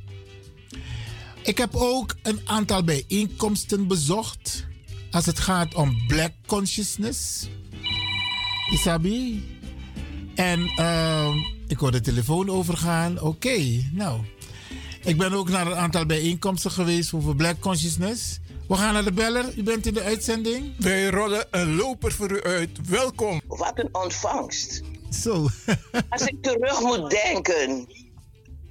Ik 1.43 1.57
heb 1.57 1.75
ook 1.75 2.15
een 2.21 2.41
aantal 2.45 2.83
bijeenkomsten 2.83 3.87
bezocht. 3.87 4.65
Als 5.11 5.25
het 5.25 5.39
gaat 5.39 5.75
om 5.75 6.07
Black 6.07 6.31
Consciousness. 6.45 7.47
Isabi. 8.71 9.43
En 10.35 10.65
ehm, 10.75 11.37
ik 11.67 11.77
hoor 11.77 11.91
de 11.91 12.01
telefoon 12.01 12.49
overgaan. 12.49 13.21
Oké, 13.21 13.83
nou. 13.91 14.21
Ik 15.03 15.17
ben 15.17 15.33
ook 15.33 15.49
naar 15.49 15.67
een 15.67 15.75
aantal 15.75 16.05
bijeenkomsten 16.05 16.71
geweest 16.71 17.13
over 17.13 17.35
Black 17.35 17.59
Consciousness. 17.59 18.39
We 18.67 18.75
gaan 18.75 18.93
naar 18.93 19.03
de 19.03 19.13
beller. 19.13 19.57
U 19.57 19.63
bent 19.63 19.85
in 19.85 19.93
de 19.93 20.01
uitzending. 20.01 20.73
Wij 20.79 21.09
rollen 21.09 21.45
een 21.51 21.75
loper 21.75 22.11
voor 22.11 22.31
u 22.31 22.41
uit. 22.41 22.89
Welkom. 22.89 23.41
Wat 23.47 23.79
een 23.79 23.89
ontvangst. 23.91 24.81
Zo. 25.09 25.33
Als 26.09 26.25
ik 26.25 26.41
terug 26.41 26.79
moet 26.79 27.09
denken 27.09 27.87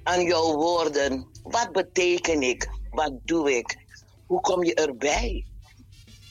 aan 0.03 0.23
jouw 0.23 0.55
woorden, 0.55 1.27
wat 1.43 1.73
beteken 1.73 2.43
ik? 2.43 2.71
Wat 2.91 3.13
doe 3.23 3.57
ik? 3.57 3.79
Hoe 4.27 4.41
kom 4.41 4.65
je 4.65 4.75
erbij, 4.75 5.47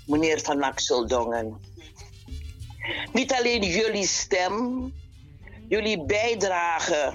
meneer 0.05 0.39
Van 0.39 0.63
Axeldongen? 0.63 1.59
Niet 3.13 3.33
alleen 3.33 3.63
jullie 3.63 4.07
stem, 4.07 4.93
jullie 5.67 6.05
bijdrage 6.05 7.13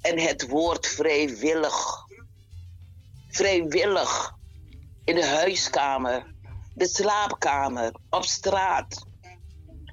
en 0.00 0.18
het 0.18 0.48
woord 0.48 0.86
vrijwillig. 0.86 2.06
Vrijwillig 3.28 4.34
in 5.04 5.14
de 5.14 5.26
huiskamer, 5.26 6.34
de 6.74 6.86
slaapkamer, 6.88 7.92
op 8.10 8.24
straat. 8.24 9.06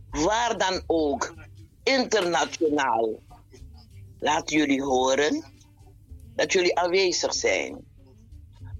Waar 0.10 0.58
dan 0.58 0.84
ook, 0.88 1.34
internationaal. 1.84 3.20
Laat 4.20 4.50
jullie 4.50 4.84
horen 4.84 5.55
dat 6.36 6.54
jullie 6.54 6.80
aanwezig 6.80 7.34
zijn. 7.34 7.86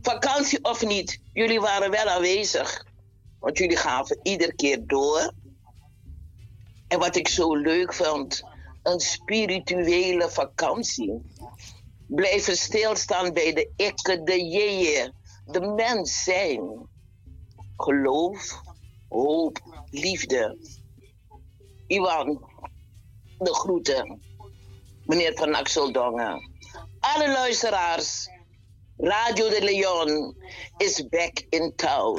Vakantie 0.02 0.64
of 0.64 0.86
niet, 0.86 1.20
jullie 1.34 1.60
waren 1.60 1.92
wel 1.92 2.08
aanwezig. 2.08 2.86
Want 3.40 3.58
jullie 3.58 3.78
gaven 3.78 4.20
iedere 4.24 4.56
keer 4.56 4.88
door. 4.88 5.34
En 6.88 7.00
wat 7.00 7.16
ik 7.16 7.28
zo 7.28 7.56
leuk 7.56 7.94
vond, 7.94 8.44
een 8.84 9.00
spirituele 9.00 10.30
vakantie. 10.30 11.22
Blijven 12.08 12.58
stilstaan 12.58 13.34
bij 13.34 13.54
de 13.54 13.70
ikke, 13.76 14.24
de 14.24 14.46
jeeën, 14.46 15.14
de 15.46 15.60
mens 15.60 16.24
zijn. 16.24 16.88
Geloof, 17.78 18.62
hoop, 19.10 19.86
liefde. 19.90 20.58
Iwan, 21.88 22.50
de 23.38 23.54
groeten. 23.54 24.22
Meneer 25.06 25.34
Van 25.36 25.56
Axeldongen. 25.56 26.55
Alle 27.14 27.32
luisteraars. 27.32 28.30
Radio 28.98 29.50
de 29.50 29.62
Leon 29.62 30.36
is 30.78 31.08
back 31.10 31.46
in 31.50 31.74
town. 31.76 32.16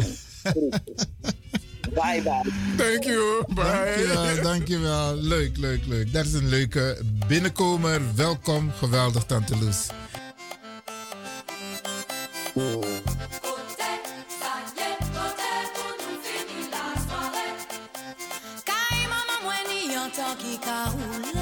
bye 1.94 2.22
bye. 2.22 2.52
Thank 2.76 3.04
you. 3.04 3.44
Bye. 3.48 3.62
Dankjewel, 3.64 4.42
dankjewel. 4.42 5.14
Leuk, 5.14 5.56
leuk, 5.56 5.86
leuk. 5.86 6.12
Dat 6.12 6.24
is 6.24 6.32
een 6.32 6.48
leuke 6.48 6.98
binnenkomer. 7.26 8.00
Welkom. 8.14 8.70
Geweldig, 8.70 9.24
Tante 9.24 9.56
Loes. 9.56 9.86
Prends 20.76 21.35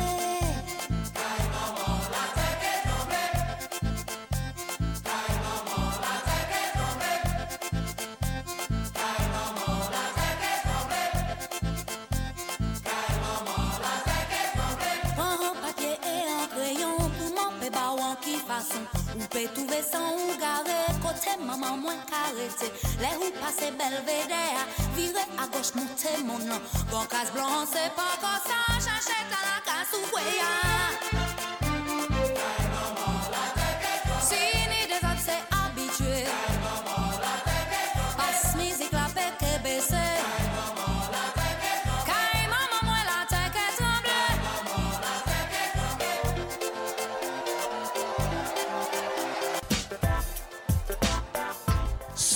Pe 19.35 19.49
touve 19.53 19.83
san 19.91 20.13
ou 20.15 20.37
gare, 20.39 20.79
kote 21.03 21.33
maman 21.47 21.81
mwen 21.83 21.99
karete 22.11 22.71
Le 23.03 23.11
ou 23.19 23.33
pase 23.41 23.73
belvedea, 23.81 24.63
vire 24.95 25.27
a 25.43 25.49
goch 25.51 25.75
monte 25.75 26.15
monan 26.23 26.63
Gon 26.93 27.07
kas 27.11 27.35
blan 27.35 27.67
se 27.67 27.83
pa 27.99 28.09
kosa, 28.23 28.63
chanche 28.79 29.19
talaka 29.35 29.83
sou 29.91 30.07
kweya 30.13 31.24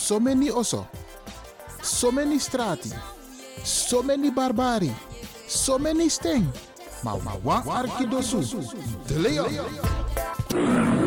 So 0.08 0.18
many 0.18 0.48
oso. 0.48 0.88
So 1.82 2.10
many 2.10 2.38
strati. 2.38 2.90
So 3.62 4.02
many 4.02 4.30
barbari. 4.30 4.90
So 5.46 5.78
many 5.78 6.08
sting. 6.08 6.46
Maar 7.02 7.16
maar 7.22 7.36
wa 7.42 7.62
arkidosu. 7.66 8.40
De 9.06 9.18
Leon. 9.18 10.97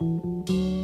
Música 0.00 0.83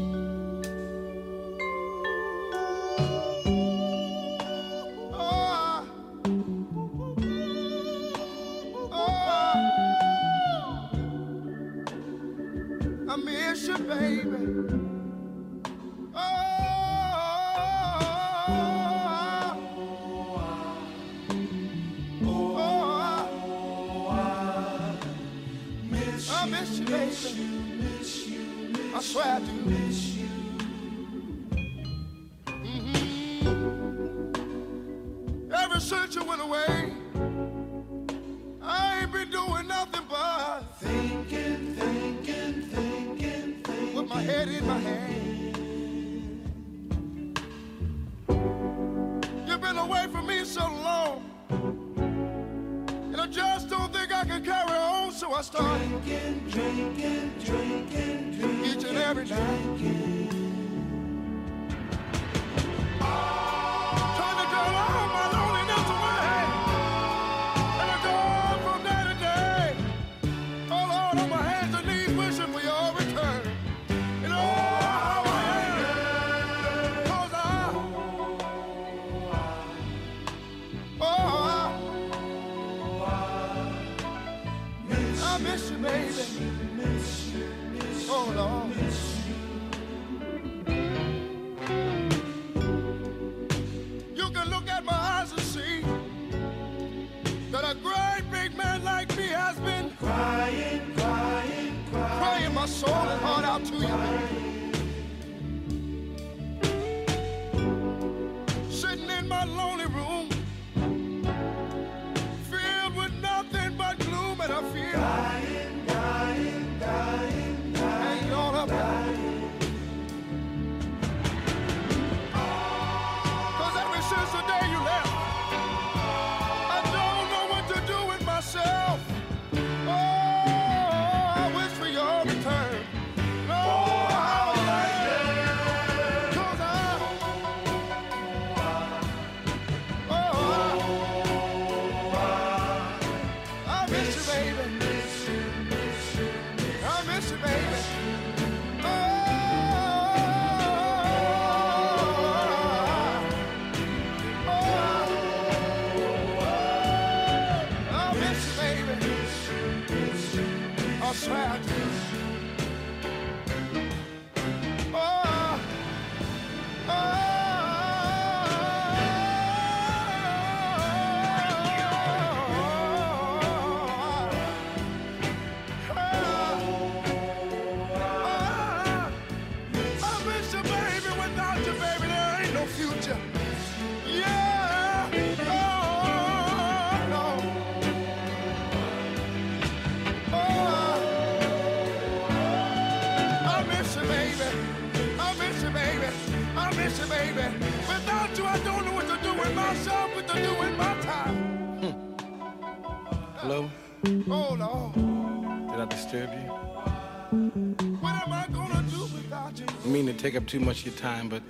I 209.83 209.87
mean 209.87 210.07
to 210.07 210.13
take 210.13 210.37
up 210.37 210.47
too 210.47 210.61
much 210.61 210.81
of 210.81 210.87
your 210.87 210.95
time, 210.97 211.29
but 211.29 211.43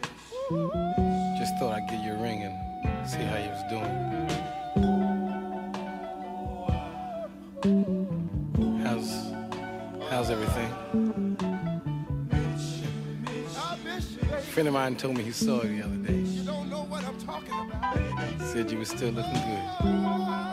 just 1.38 1.58
thought 1.58 1.74
I'd 1.74 1.88
give 1.90 2.00
you 2.00 2.12
a 2.12 2.22
ring 2.22 2.42
and 2.42 2.54
see 3.08 3.22
how 3.22 3.36
you 3.36 3.50
was 3.50 3.62
doing. 3.68 4.08
How's 8.82 9.32
how's 10.08 10.30
everything? 10.30 10.70
A 14.32 14.40
friend 14.40 14.68
of 14.68 14.74
mine 14.74 14.96
told 14.96 15.16
me 15.16 15.22
he 15.24 15.32
saw 15.32 15.62
you 15.62 15.76
the 15.76 15.84
other 15.84 15.96
day. 15.96 16.24
Said 18.52 18.70
you 18.70 18.78
were 18.78 18.84
still 18.84 19.10
looking 19.10 19.32
good. 19.32 20.49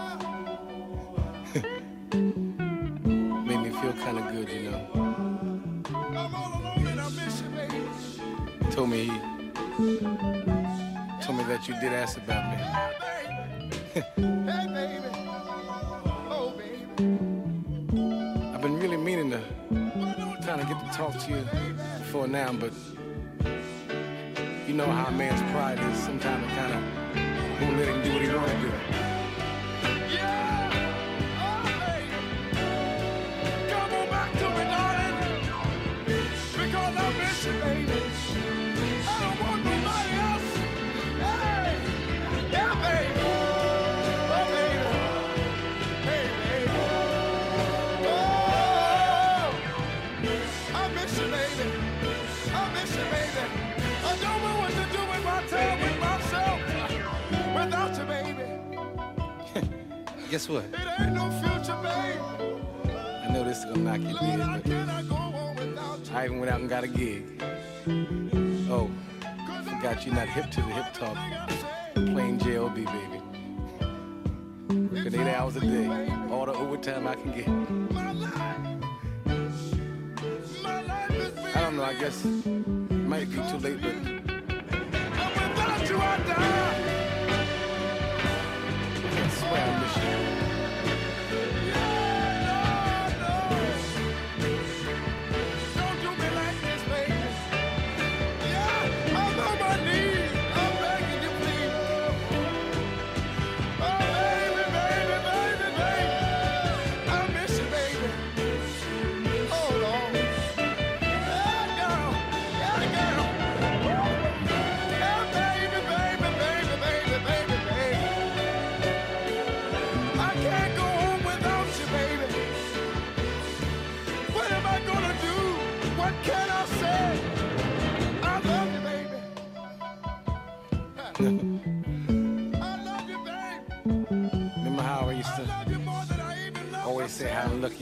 kind 4.07 4.19
of 4.19 4.27
good, 4.31 4.47
you 4.49 4.71
know. 4.71 4.87
You, 8.63 8.71
told 8.71 8.89
me 8.89 9.03
he 9.03 9.11
told 11.21 11.37
me 11.37 11.43
that 11.43 11.67
you 11.67 11.73
did 11.81 11.91
ask 11.91 12.17
about 12.17 12.49
me. 12.51 12.57
I've 18.53 18.61
been 18.61 18.79
really 18.79 18.95
meaning 18.95 19.29
to 19.31 19.41
kind 20.45 20.61
of 20.61 20.69
get 20.69 20.79
to 20.79 20.85
talk 20.93 21.17
to 21.17 21.29
you 21.29 21.43
before 21.99 22.29
now, 22.29 22.53
but 22.53 22.71
you 24.69 24.73
know 24.73 24.85
how 24.85 25.07
a 25.07 25.11
man's 25.11 25.41
pride 25.51 25.79
is. 25.79 25.99
Sometimes 25.99 26.47
kind 26.53 26.71
of 26.71 26.81
won't 27.61 27.77
let 27.77 27.89
him 27.89 28.01
do 28.03 28.13
what 28.13 28.21
he 28.21 28.29
want 28.29 28.51
to 28.51 28.57
do. 28.61 28.71
guess 60.37 60.49
what? 60.49 60.69
No 61.13 61.31
future, 61.41 61.73
I 61.73 63.27
know 63.33 63.43
this 63.43 63.57
is 63.57 63.65
gonna 63.65 63.79
knock 63.79 64.01
you 64.01 64.15
head, 64.17 64.39
but 64.63 66.11
I 66.13 66.25
even 66.25 66.39
went 66.39 66.51
out 66.51 66.59
and 66.59 66.69
got 66.69 66.83
a 66.83 66.87
gig. 66.87 67.41
Oh, 68.69 68.87
got 69.81 70.05
you 70.05 70.11
not 70.11 70.27
hip 70.27 70.51
to 70.51 70.61
the 70.61 70.67
hip 70.67 70.93
talk. 70.93 71.17
Plain 71.95 72.37
JLB, 72.37 72.85
baby. 72.85 73.19
Working 74.93 75.21
eight 75.21 75.33
hours 75.33 75.55
a 75.55 75.59
day, 75.59 75.87
all 76.29 76.45
the 76.45 76.53
overtime 76.53 77.07
I 77.07 77.15
can 77.15 77.31
get. 77.31 77.47
I 81.55 81.61
don't 81.61 81.77
know, 81.77 81.83
I 81.83 81.95
guess 81.95 82.23
it 82.25 82.55
might 82.91 83.27
be 83.31 83.37
too 83.37 83.57
late, 83.57 83.81
but. 83.81 83.95
I 89.19 89.29
swear 89.29 89.61
I 89.61 89.79
miss 89.81 89.97
you. 89.97 90.06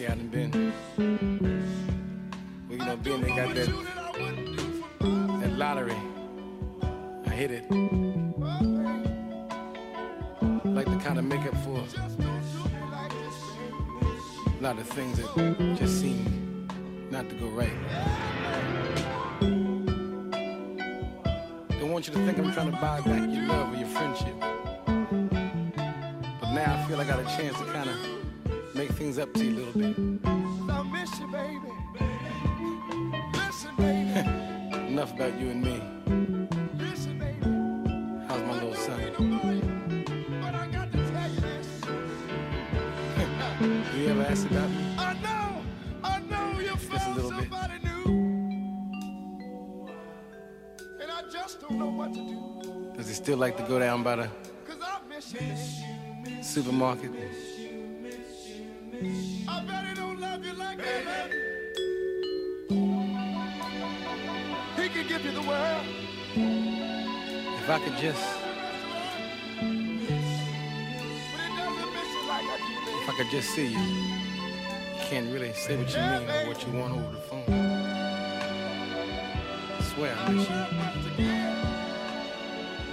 out 0.07 0.17
and 0.17 0.31
been. 0.31 0.54
Still 53.25 53.39
like 53.39 53.57
to 53.57 53.63
go 53.63 53.79
down 53.79 54.03
by 54.03 54.17
the 54.17 54.29
supermarket. 56.43 57.09
He 64.77 64.89
don't 64.89 65.07
give 65.07 65.25
you 65.25 65.31
the 65.31 65.41
world. 65.41 65.85
If 66.35 67.67
I 67.67 67.79
could 67.79 67.97
just. 67.97 68.23
If 73.01 73.09
I 73.09 73.13
could 73.17 73.29
just 73.31 73.49
see 73.49 73.69
you. 73.69 73.79
You 73.79 75.01
can't 75.09 75.33
really 75.33 75.51
say 75.53 75.77
what 75.77 75.89
you 75.91 75.97
mean 75.97 76.29
or 76.29 76.47
what 76.47 76.63
you 76.63 76.73
want 76.73 76.93
over 76.93 77.11
the 77.11 77.21
phone. 77.21 77.43
I 79.79 79.81
swear 79.81 80.15
I 80.15 80.29
miss 80.29 80.47
you. 81.17 81.44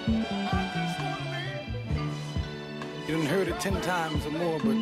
You 0.08 0.14
done 3.08 3.26
heard 3.26 3.46
it 3.46 3.60
ten 3.60 3.80
times 3.82 4.26
or 4.26 4.30
more, 4.30 4.58
but 4.58 4.76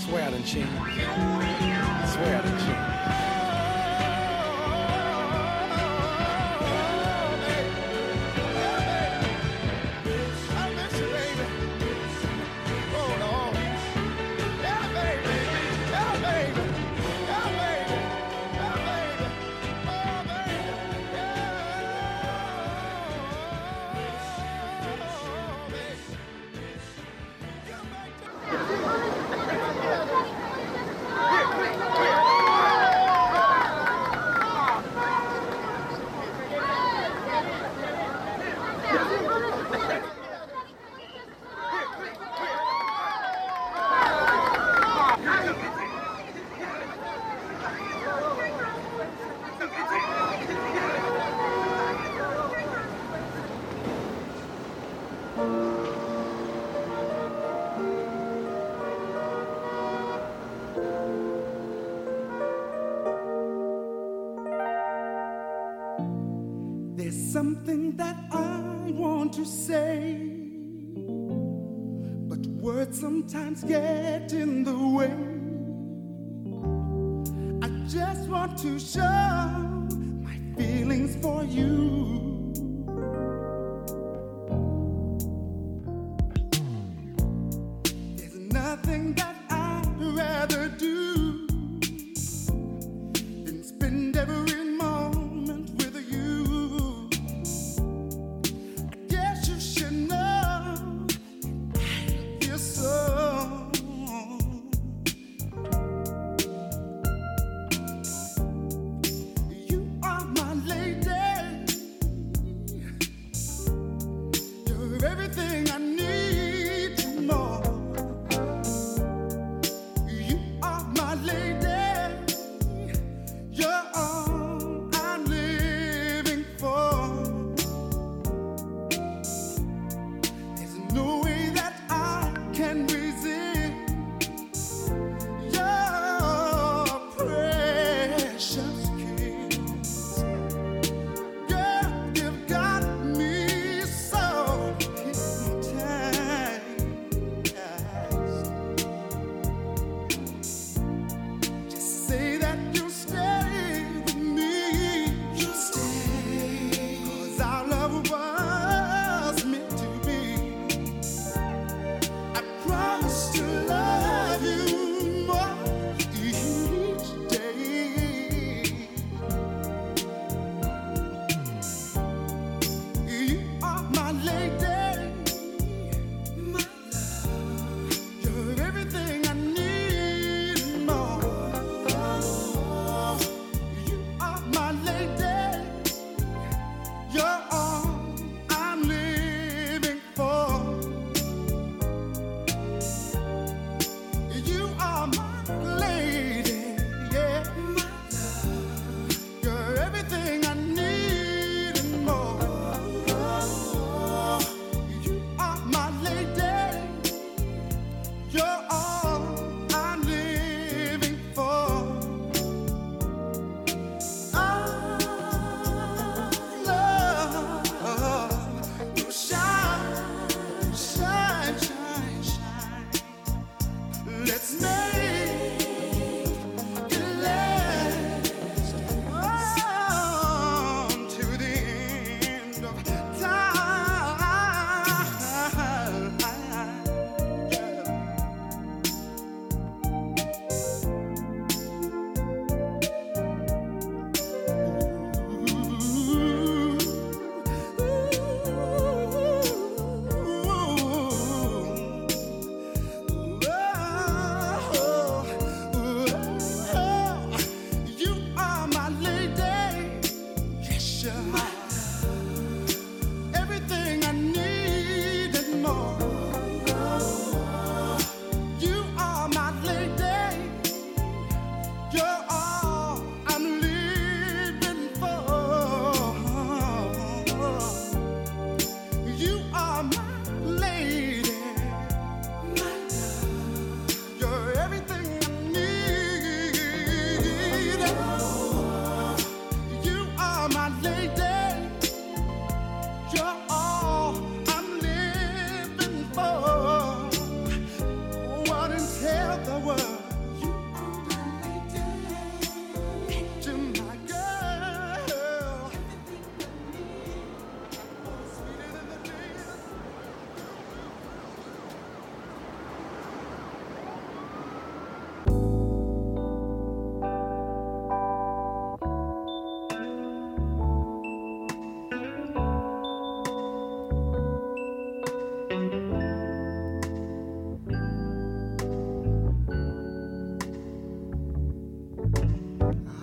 swear 0.00 0.26
I 0.26 0.30
done 0.32 0.44
changed. 0.44 0.68
Swear 2.12 2.38
I 2.38 2.42
done 2.42 2.58
changed. 2.58 3.21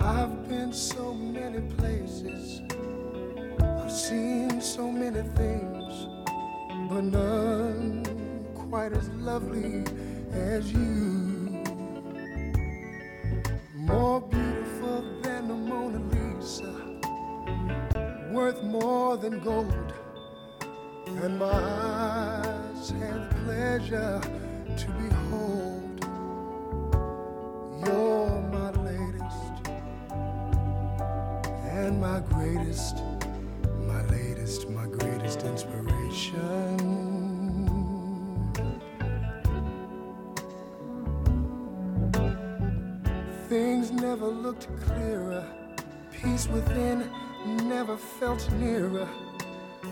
I've 0.01 0.47
been 0.47 0.71
so 0.73 1.13
many 1.13 1.61
places, 1.75 2.61
I've 3.61 3.91
seen 3.91 4.61
so 4.61 4.91
many 4.91 5.21
things, 5.35 6.07
but 6.89 7.03
none 7.03 8.05
quite 8.55 8.93
as 8.93 9.09
lovely 9.09 9.83
as 10.31 10.71
you. 10.71 11.18
Never 44.19 44.31
looked 44.31 44.67
clearer, 44.81 45.45
peace 46.11 46.49
within 46.49 47.09
never 47.69 47.95
felt 47.95 48.51
nearer. 48.53 49.07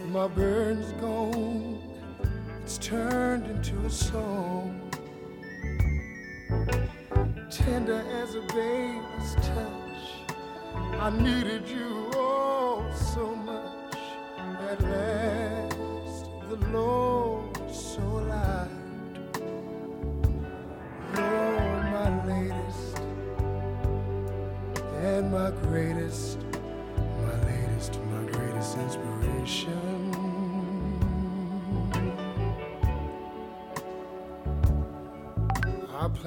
My 0.10 0.28
burn's 0.28 0.92
gone, 1.00 1.80
it's 2.62 2.78
turned 2.78 3.46
into 3.48 3.78
a 3.86 3.90
song. 3.90 4.92
Tender 7.50 8.04
as 8.22 8.36
a 8.36 8.42
baby's 8.54 9.36
touch, 9.36 10.28
I 11.00 11.10
needed 11.10 11.70
you 11.70 12.07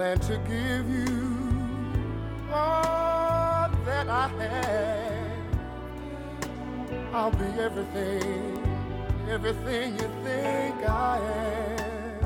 plan 0.00 0.18
to 0.18 0.38
give 0.48 0.88
you 0.88 1.36
all 2.50 3.68
that 3.84 4.08
I 4.08 4.28
have. 4.28 5.42
I'll 7.12 7.30
be 7.30 7.44
everything, 7.60 8.64
everything 9.28 9.92
you 10.00 10.08
think 10.24 10.76
I 10.88 11.18
am. 11.58 12.22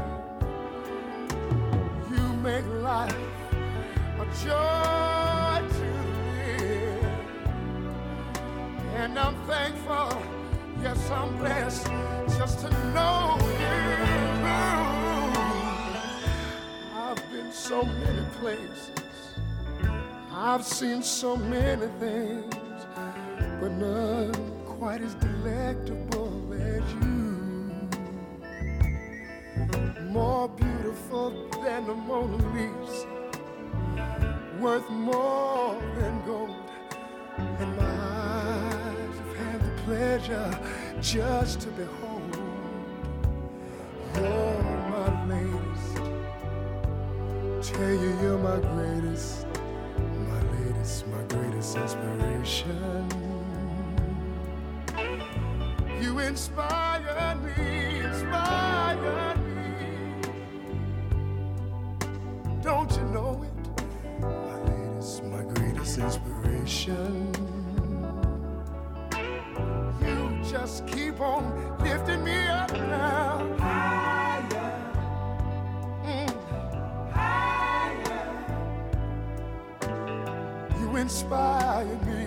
You 2.12 2.24
make 2.48 2.66
life 2.92 3.16
a 4.22 4.24
joy 4.44 5.58
to 5.78 5.88
live. 6.30 7.04
And 9.00 9.18
I'm 9.18 9.36
thankful, 9.48 10.22
yes, 10.80 11.10
I'm 11.10 11.36
blessed 11.38 11.88
just 12.38 12.60
to 12.60 12.70
know 12.94 13.23
so 17.84 17.90
many 17.92 18.24
places, 18.40 18.90
I've 20.32 20.64
seen 20.64 21.02
so 21.02 21.36
many 21.36 21.86
things, 22.00 22.54
but 23.60 23.72
none 23.72 24.34
quite 24.64 25.02
as 25.02 25.14
delectable 25.16 26.32
as 26.54 26.82
you. 26.94 27.80
More 30.02 30.48
beautiful 30.48 31.50
than 31.62 31.86
the 31.86 31.94
Mona 31.94 32.36
Lisa, 32.54 33.06
worth 34.60 34.88
more 34.90 35.74
than 35.96 36.24
gold. 36.24 36.70
And 37.36 37.76
my 37.76 37.84
eyes 37.84 39.16
have 39.18 39.36
had 39.36 39.60
the 39.62 39.82
pleasure 39.82 40.58
just 41.02 41.60
to 41.62 41.68
behold. 41.68 42.38
You're 44.14 44.53
Tell 47.74 47.90
you 47.90 48.16
you're 48.22 48.38
my 48.38 48.60
greatest, 48.60 49.48
my 50.28 50.40
latest, 50.52 51.08
my 51.08 51.22
greatest 51.24 51.76
inspiration. 51.76 53.08
You 56.00 56.20
inspire 56.20 57.34
me, 57.42 57.98
inspire 57.98 59.34
me. 59.38 60.22
Don't 62.62 62.92
you 62.92 63.04
know 63.06 63.42
it? 63.42 63.52
My 64.20 64.56
latest, 64.70 65.24
my 65.24 65.42
greatest 65.42 65.98
inspiration. 65.98 67.23
You 81.04 81.10
inspire 81.10 81.84
me. 82.06 82.23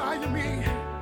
You 0.00 0.12
inspire 0.14 0.99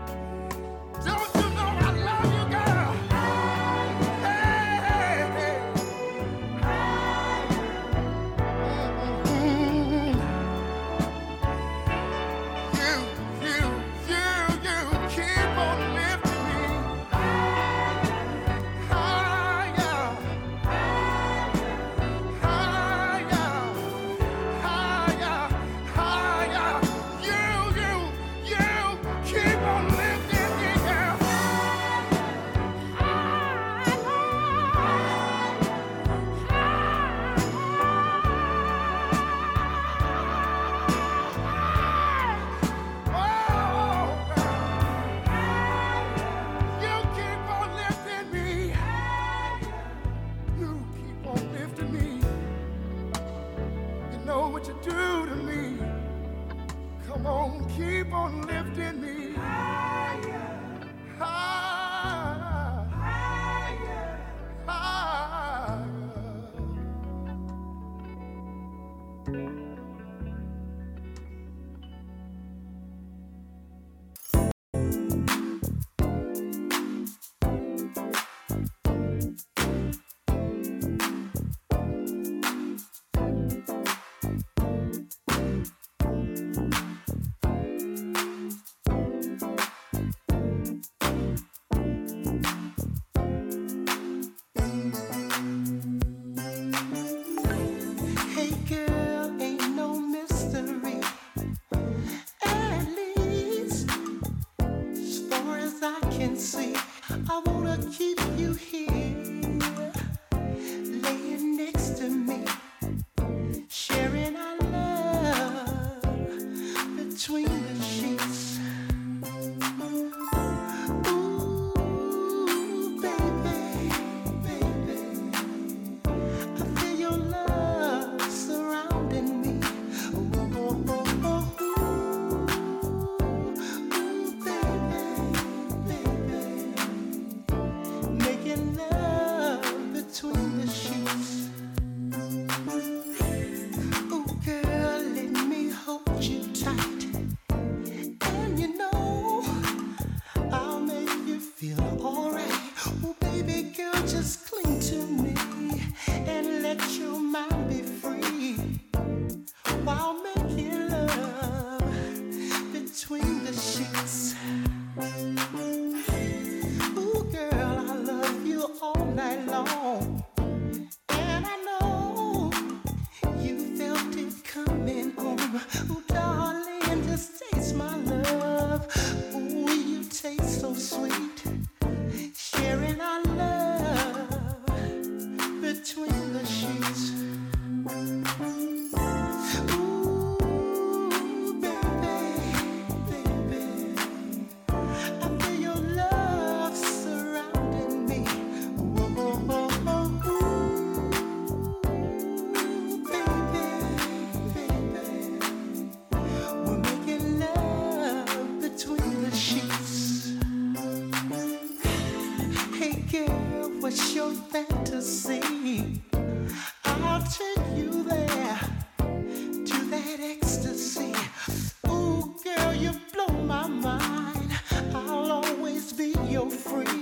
Feel 226.39 226.51
free. 226.51 226.98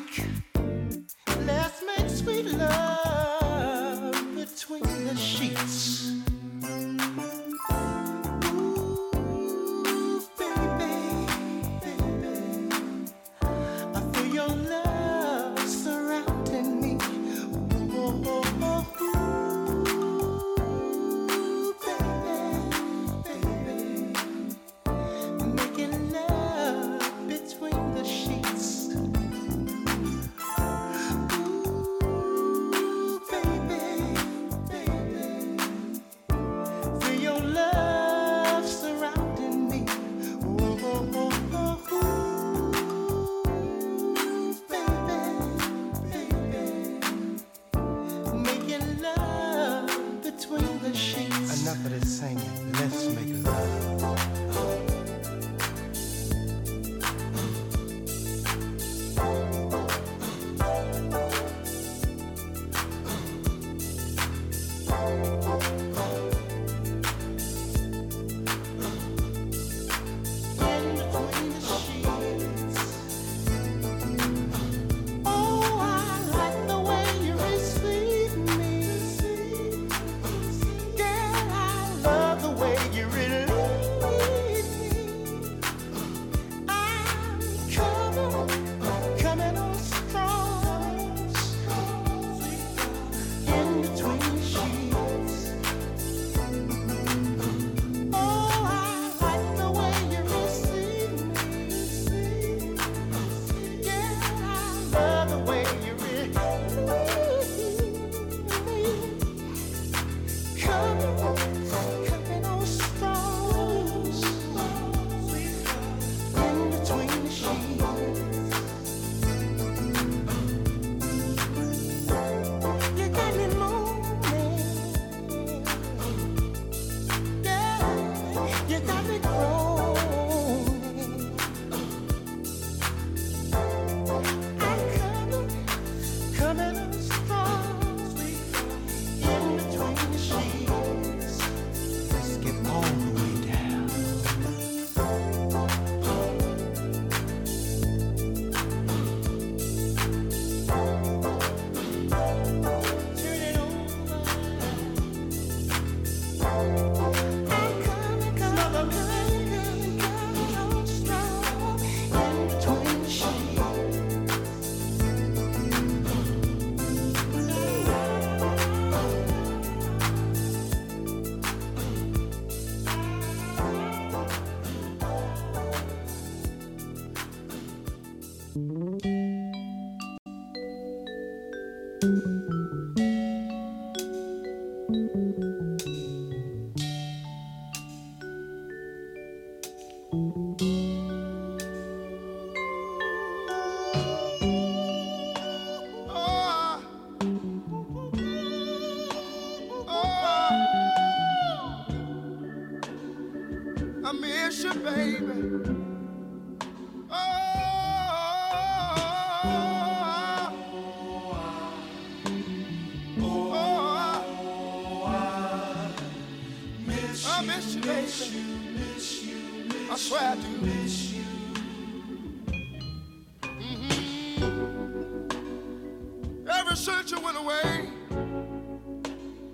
away. 227.46 227.88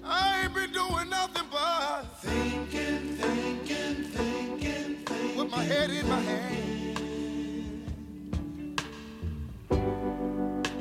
I 0.03 0.43
ain't 0.43 0.55
been 0.55 0.73
doing 0.73 1.11
nothing 1.11 1.45
but 1.51 2.05
thinking, 2.21 3.17
thinking, 3.17 4.05
thinking, 4.05 4.95
thinking. 5.05 5.37
With 5.37 5.51
my 5.51 5.63
head 5.63 5.91
in 5.91 6.09
my 6.09 6.21
hand. 6.21 6.59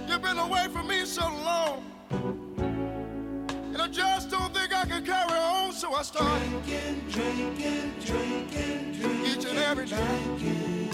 You've 0.08 0.22
been 0.22 0.38
away 0.38 0.68
from 0.72 0.88
me 0.88 1.06
so 1.06 1.26
long. 1.50 1.84
And 3.74 3.82
I 3.82 3.88
just 3.88 4.30
don't 4.30 4.54
think 4.54 4.74
I 4.74 4.86
can 4.86 5.04
carry 5.06 5.38
on, 5.38 5.74
so 5.74 5.94
I 5.94 6.04
start 6.04 6.40
drinking, 6.40 7.04
drinking, 7.10 7.94
drinking, 8.06 8.94
drinking. 8.94 9.26
Each 9.26 9.46
and 9.46 9.58
every 9.58 9.88
night. 9.88 10.91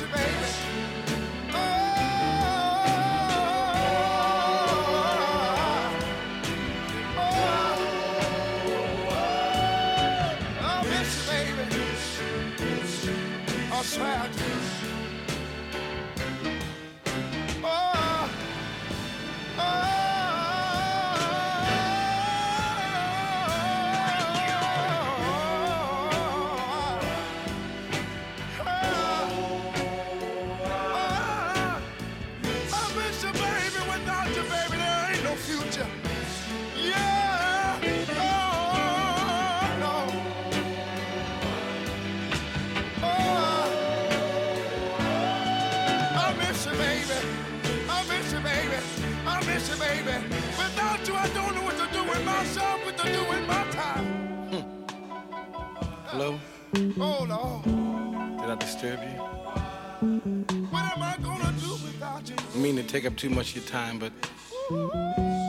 You, 0.00 0.06
baby. 0.06 0.99
Mean 62.60 62.76
to 62.76 62.82
take 62.82 63.06
up 63.06 63.16
too 63.16 63.30
much 63.30 63.50
of 63.50 63.56
your 63.56 63.64
time, 63.64 63.98
but 63.98 64.12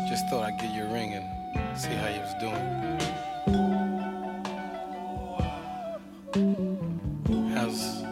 just 0.10 0.30
thought 0.30 0.46
I'd 0.46 0.58
give 0.62 0.72
you 0.72 0.84
a 0.84 0.94
ring 0.94 1.14
and 1.14 1.26
see 1.78 1.90
how 1.90 2.08
you 2.08 2.22
was 2.22 2.34
doing. 2.40 2.56
How's 7.54 8.04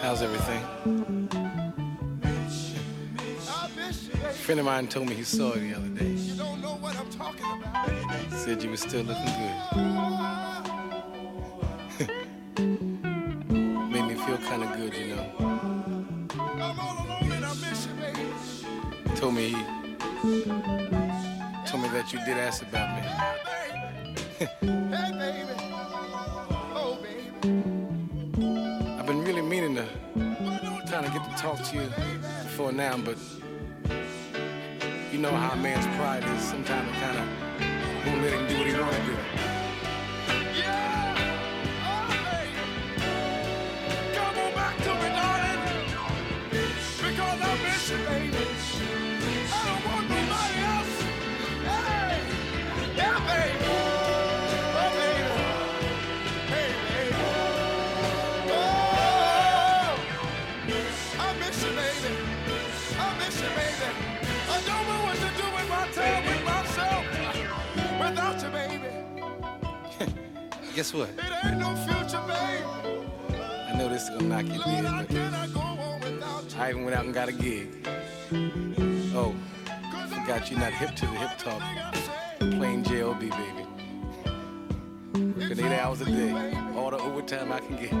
how's 0.00 0.22
everything? 0.22 0.62
A 4.24 4.32
friend 4.32 4.60
of 4.60 4.66
mine 4.66 4.88
told 4.88 5.08
me 5.08 5.14
he 5.14 5.24
saw 5.24 5.54
you 5.54 5.68
the 5.68 5.76
other 5.76 5.88
day. 5.88 6.12
You 6.12 6.34
don't 6.34 6.62
know 6.62 6.76
what 6.76 6.96
I'm 6.96 7.10
talking 7.10 7.44
about. 7.44 7.90
Said 8.32 8.62
you 8.62 8.70
were 8.70 8.78
still 8.78 9.02
looking 9.02 9.24
good. 9.26 10.51
Told 19.22 19.34
me 19.34 19.52
told 21.64 21.80
me 21.80 21.88
that 21.90 22.12
you 22.12 22.18
did 22.24 22.38
ask 22.38 22.60
about 22.64 22.88
me. 22.96 23.02
I've 28.98 29.06
been 29.06 29.22
really 29.22 29.42
meaning 29.42 29.76
to 29.76 29.86
kind 30.90 31.06
of 31.06 31.12
get 31.12 31.22
to 31.22 31.30
talk 31.36 31.62
to 31.62 31.76
you 31.76 31.88
before 32.42 32.72
now, 32.72 32.96
but 32.96 33.16
you 35.12 35.20
know 35.20 35.30
how 35.30 35.52
a 35.52 35.56
man's 35.56 35.86
pride 35.96 36.24
is. 36.24 36.42
Sometimes 36.42 36.90
kind 36.98 37.16
of 37.16 37.24
won't 38.04 38.22
let 38.22 38.32
him 38.32 38.48
Guess 70.82 70.94
what? 70.94 71.10
It 71.10 71.46
ain't 71.46 71.60
no 71.60 71.76
future. 71.86 72.18
I 72.18 73.72
know 73.78 73.88
this 73.88 74.02
is 74.02 74.10
gonna 74.10 74.24
knock 74.24 74.46
you 74.46 74.58
dead, 74.64 75.06
but 75.06 76.56
I 76.58 76.70
even 76.70 76.84
went 76.84 76.96
out 76.96 77.04
and 77.04 77.14
got 77.14 77.28
a 77.28 77.32
gig. 77.32 77.86
Oh, 79.14 79.32
forgot 80.08 80.50
you're 80.50 80.58
not 80.58 80.72
hip 80.72 80.96
to 80.96 81.06
the 81.06 81.12
hip 81.12 81.38
talk. 81.38 81.62
Plain 82.40 82.82
JLB, 82.82 83.30
baby. 83.30 83.64
Working 85.38 85.66
eight 85.66 85.78
hours 85.78 86.00
a 86.00 86.04
day, 86.04 86.32
all 86.74 86.90
the 86.90 86.98
overtime 86.98 87.52
I 87.52 87.60
can 87.60 87.76
get. 87.76 87.92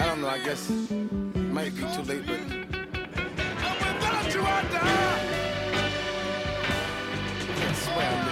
I 0.00 0.06
don't 0.06 0.20
know, 0.20 0.28
I 0.28 0.40
guess 0.44 0.70
it 0.70 1.00
might 1.36 1.72
be 1.76 1.82
too 1.94 2.02
late, 2.02 2.26
but 2.26 2.40
Without 7.94 8.31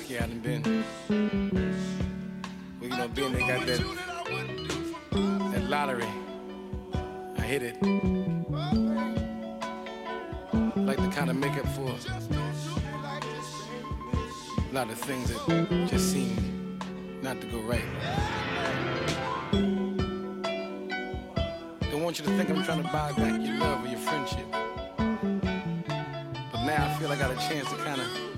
lucky 0.00 0.18
I 0.18 0.20
done 0.20 0.38
been? 0.40 0.84
You 2.80 2.88
know, 2.88 3.08
being 3.08 3.32
they 3.32 3.40
got 3.40 3.66
that, 3.66 3.80
that 5.52 5.64
lottery, 5.68 6.08
I 7.36 7.42
hit 7.42 7.62
it. 7.62 7.82
Like 10.76 10.96
to 10.96 11.08
kind 11.08 11.30
of 11.30 11.36
make 11.36 11.56
up 11.56 11.66
for 11.68 11.94
a 14.58 14.72
lot 14.72 14.90
of 14.90 14.98
things 14.98 15.30
that 15.30 15.86
just 15.88 16.12
seem 16.12 16.78
not 17.22 17.40
to 17.40 17.46
go 17.48 17.60
right. 17.60 17.84
Don't 21.90 22.02
want 22.02 22.18
you 22.18 22.24
to 22.24 22.36
think 22.36 22.50
I'm 22.50 22.64
trying 22.64 22.82
to 22.82 22.88
buy 22.88 23.12
back 23.12 23.40
your 23.40 23.58
love 23.58 23.84
or 23.84 23.88
your 23.88 23.98
friendship. 23.98 24.46
But 26.52 26.64
now 26.64 26.86
I 26.86 26.98
feel 26.98 27.10
I 27.10 27.16
got 27.16 27.30
a 27.30 27.36
chance 27.48 27.68
to 27.70 27.76
kind 27.76 28.00
of 28.00 28.29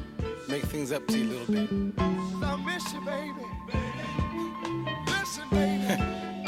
make 0.53 0.65
things 0.65 0.93
up 0.93 1.07
to 1.07 1.17
you 1.19 1.25
a 1.25 1.33
little 1.33 1.47
bit. 1.55 1.71
I 2.45 2.57
miss 2.67 2.93
you, 2.93 3.01
baby. 3.01 3.41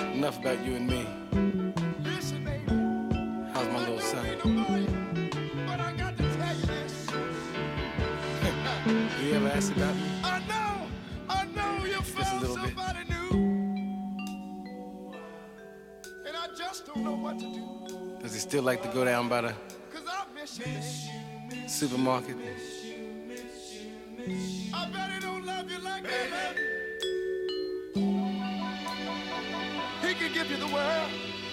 Enough 0.18 0.40
about 0.40 0.62
you 0.62 0.74
and 0.76 0.86
me. 0.86 1.06
How's 3.54 3.66
my 3.68 3.78
little 3.78 4.00
son? 4.00 4.26
you 9.22 9.34
ever 9.36 9.48
ask 9.48 9.74
about 9.74 9.96
me? 9.96 10.02
I 10.22 10.38
know, 10.50 10.86
I 11.30 11.46
know 11.46 11.84
you 11.86 11.94
Just 11.94 12.10
a 12.10 12.24
found 12.24 12.42
little 12.42 12.56
bit. 12.56 12.76
new. 13.08 13.30
And 16.26 16.36
I 16.36 16.48
just 16.58 16.84
don't 16.84 17.04
know 17.04 17.16
what 17.16 17.38
to 17.38 17.46
do. 17.46 18.18
Does 18.20 18.34
he 18.34 18.40
still 18.40 18.64
like 18.64 18.82
to 18.82 18.88
go 18.88 19.06
down 19.06 19.30
by 19.30 19.40
the 19.40 19.54
Cause 19.90 20.06
I 20.06 20.26
miss 20.34 20.58
you. 20.58 21.68
supermarket? 21.68 22.36
I 24.26 24.88
bet 24.90 25.12
he 25.12 25.20
don't 25.20 25.44
love 25.44 25.70
you 25.70 25.78
like 25.80 26.02
that. 26.04 26.56
He 30.00 30.14
could 30.14 30.32
give 30.32 30.50
you 30.50 30.56
the 30.56 30.66
world. 30.68 31.10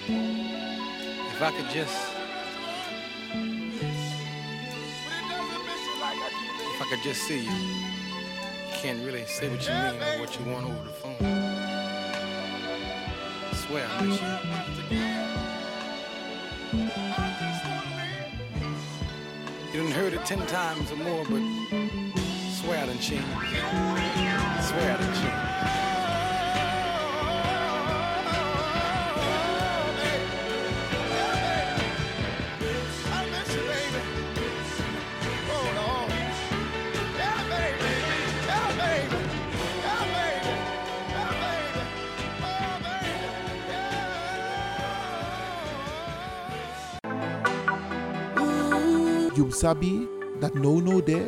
If 0.08 1.42
I 1.42 1.52
could 1.52 1.70
just, 1.70 1.94
if 6.62 6.82
I 6.82 6.86
could 6.90 7.04
just 7.04 7.24
see 7.24 7.44
you, 7.44 7.52
you 7.52 8.72
can't 8.72 9.04
really 9.06 9.26
say 9.26 9.50
what 9.50 9.68
you 9.68 9.74
mean 9.74 10.02
or 10.02 10.20
what 10.22 10.40
you 10.40 10.46
want 10.46 10.66
over 10.68 10.84
the 10.86 10.92
phone. 10.92 11.18
I 13.50 13.54
swear 13.54 13.86
I 13.86 14.02
miss 14.06 14.22
you. 14.22 14.98
You 19.74 19.84
done 19.84 19.92
heard 19.92 20.14
it 20.14 20.24
ten 20.26 20.46
times 20.48 20.90
or 20.92 20.98
more, 20.98 21.26
but 21.26 21.42
swear 22.72 22.84
I 22.84 22.86
done 22.86 23.00
changed. 23.00 23.28
Swear 24.64 24.94
I 24.94 24.98
done 24.98 25.14
changed. 25.20 25.52
I 33.12 33.16
miss 33.32 33.50
you, 33.56 33.64
baby. 33.72 34.02
Oh, 35.52 35.68
Lord. 35.76 36.12
Yeah, 37.20 37.40
baby. 37.52 37.92
Yeah, 38.48 38.70
baby. 38.80 39.20
Yeah, 39.84 40.04
baby. 40.16 40.54
Yeah, 41.12 41.32
baby. 41.44 41.84
Oh, 48.38 48.88
baby. 49.28 49.36
You 49.38 49.46
sabi 49.52 50.08
that 50.40 50.56
no 50.56 50.80
no 50.80 51.02
there, 51.02 51.28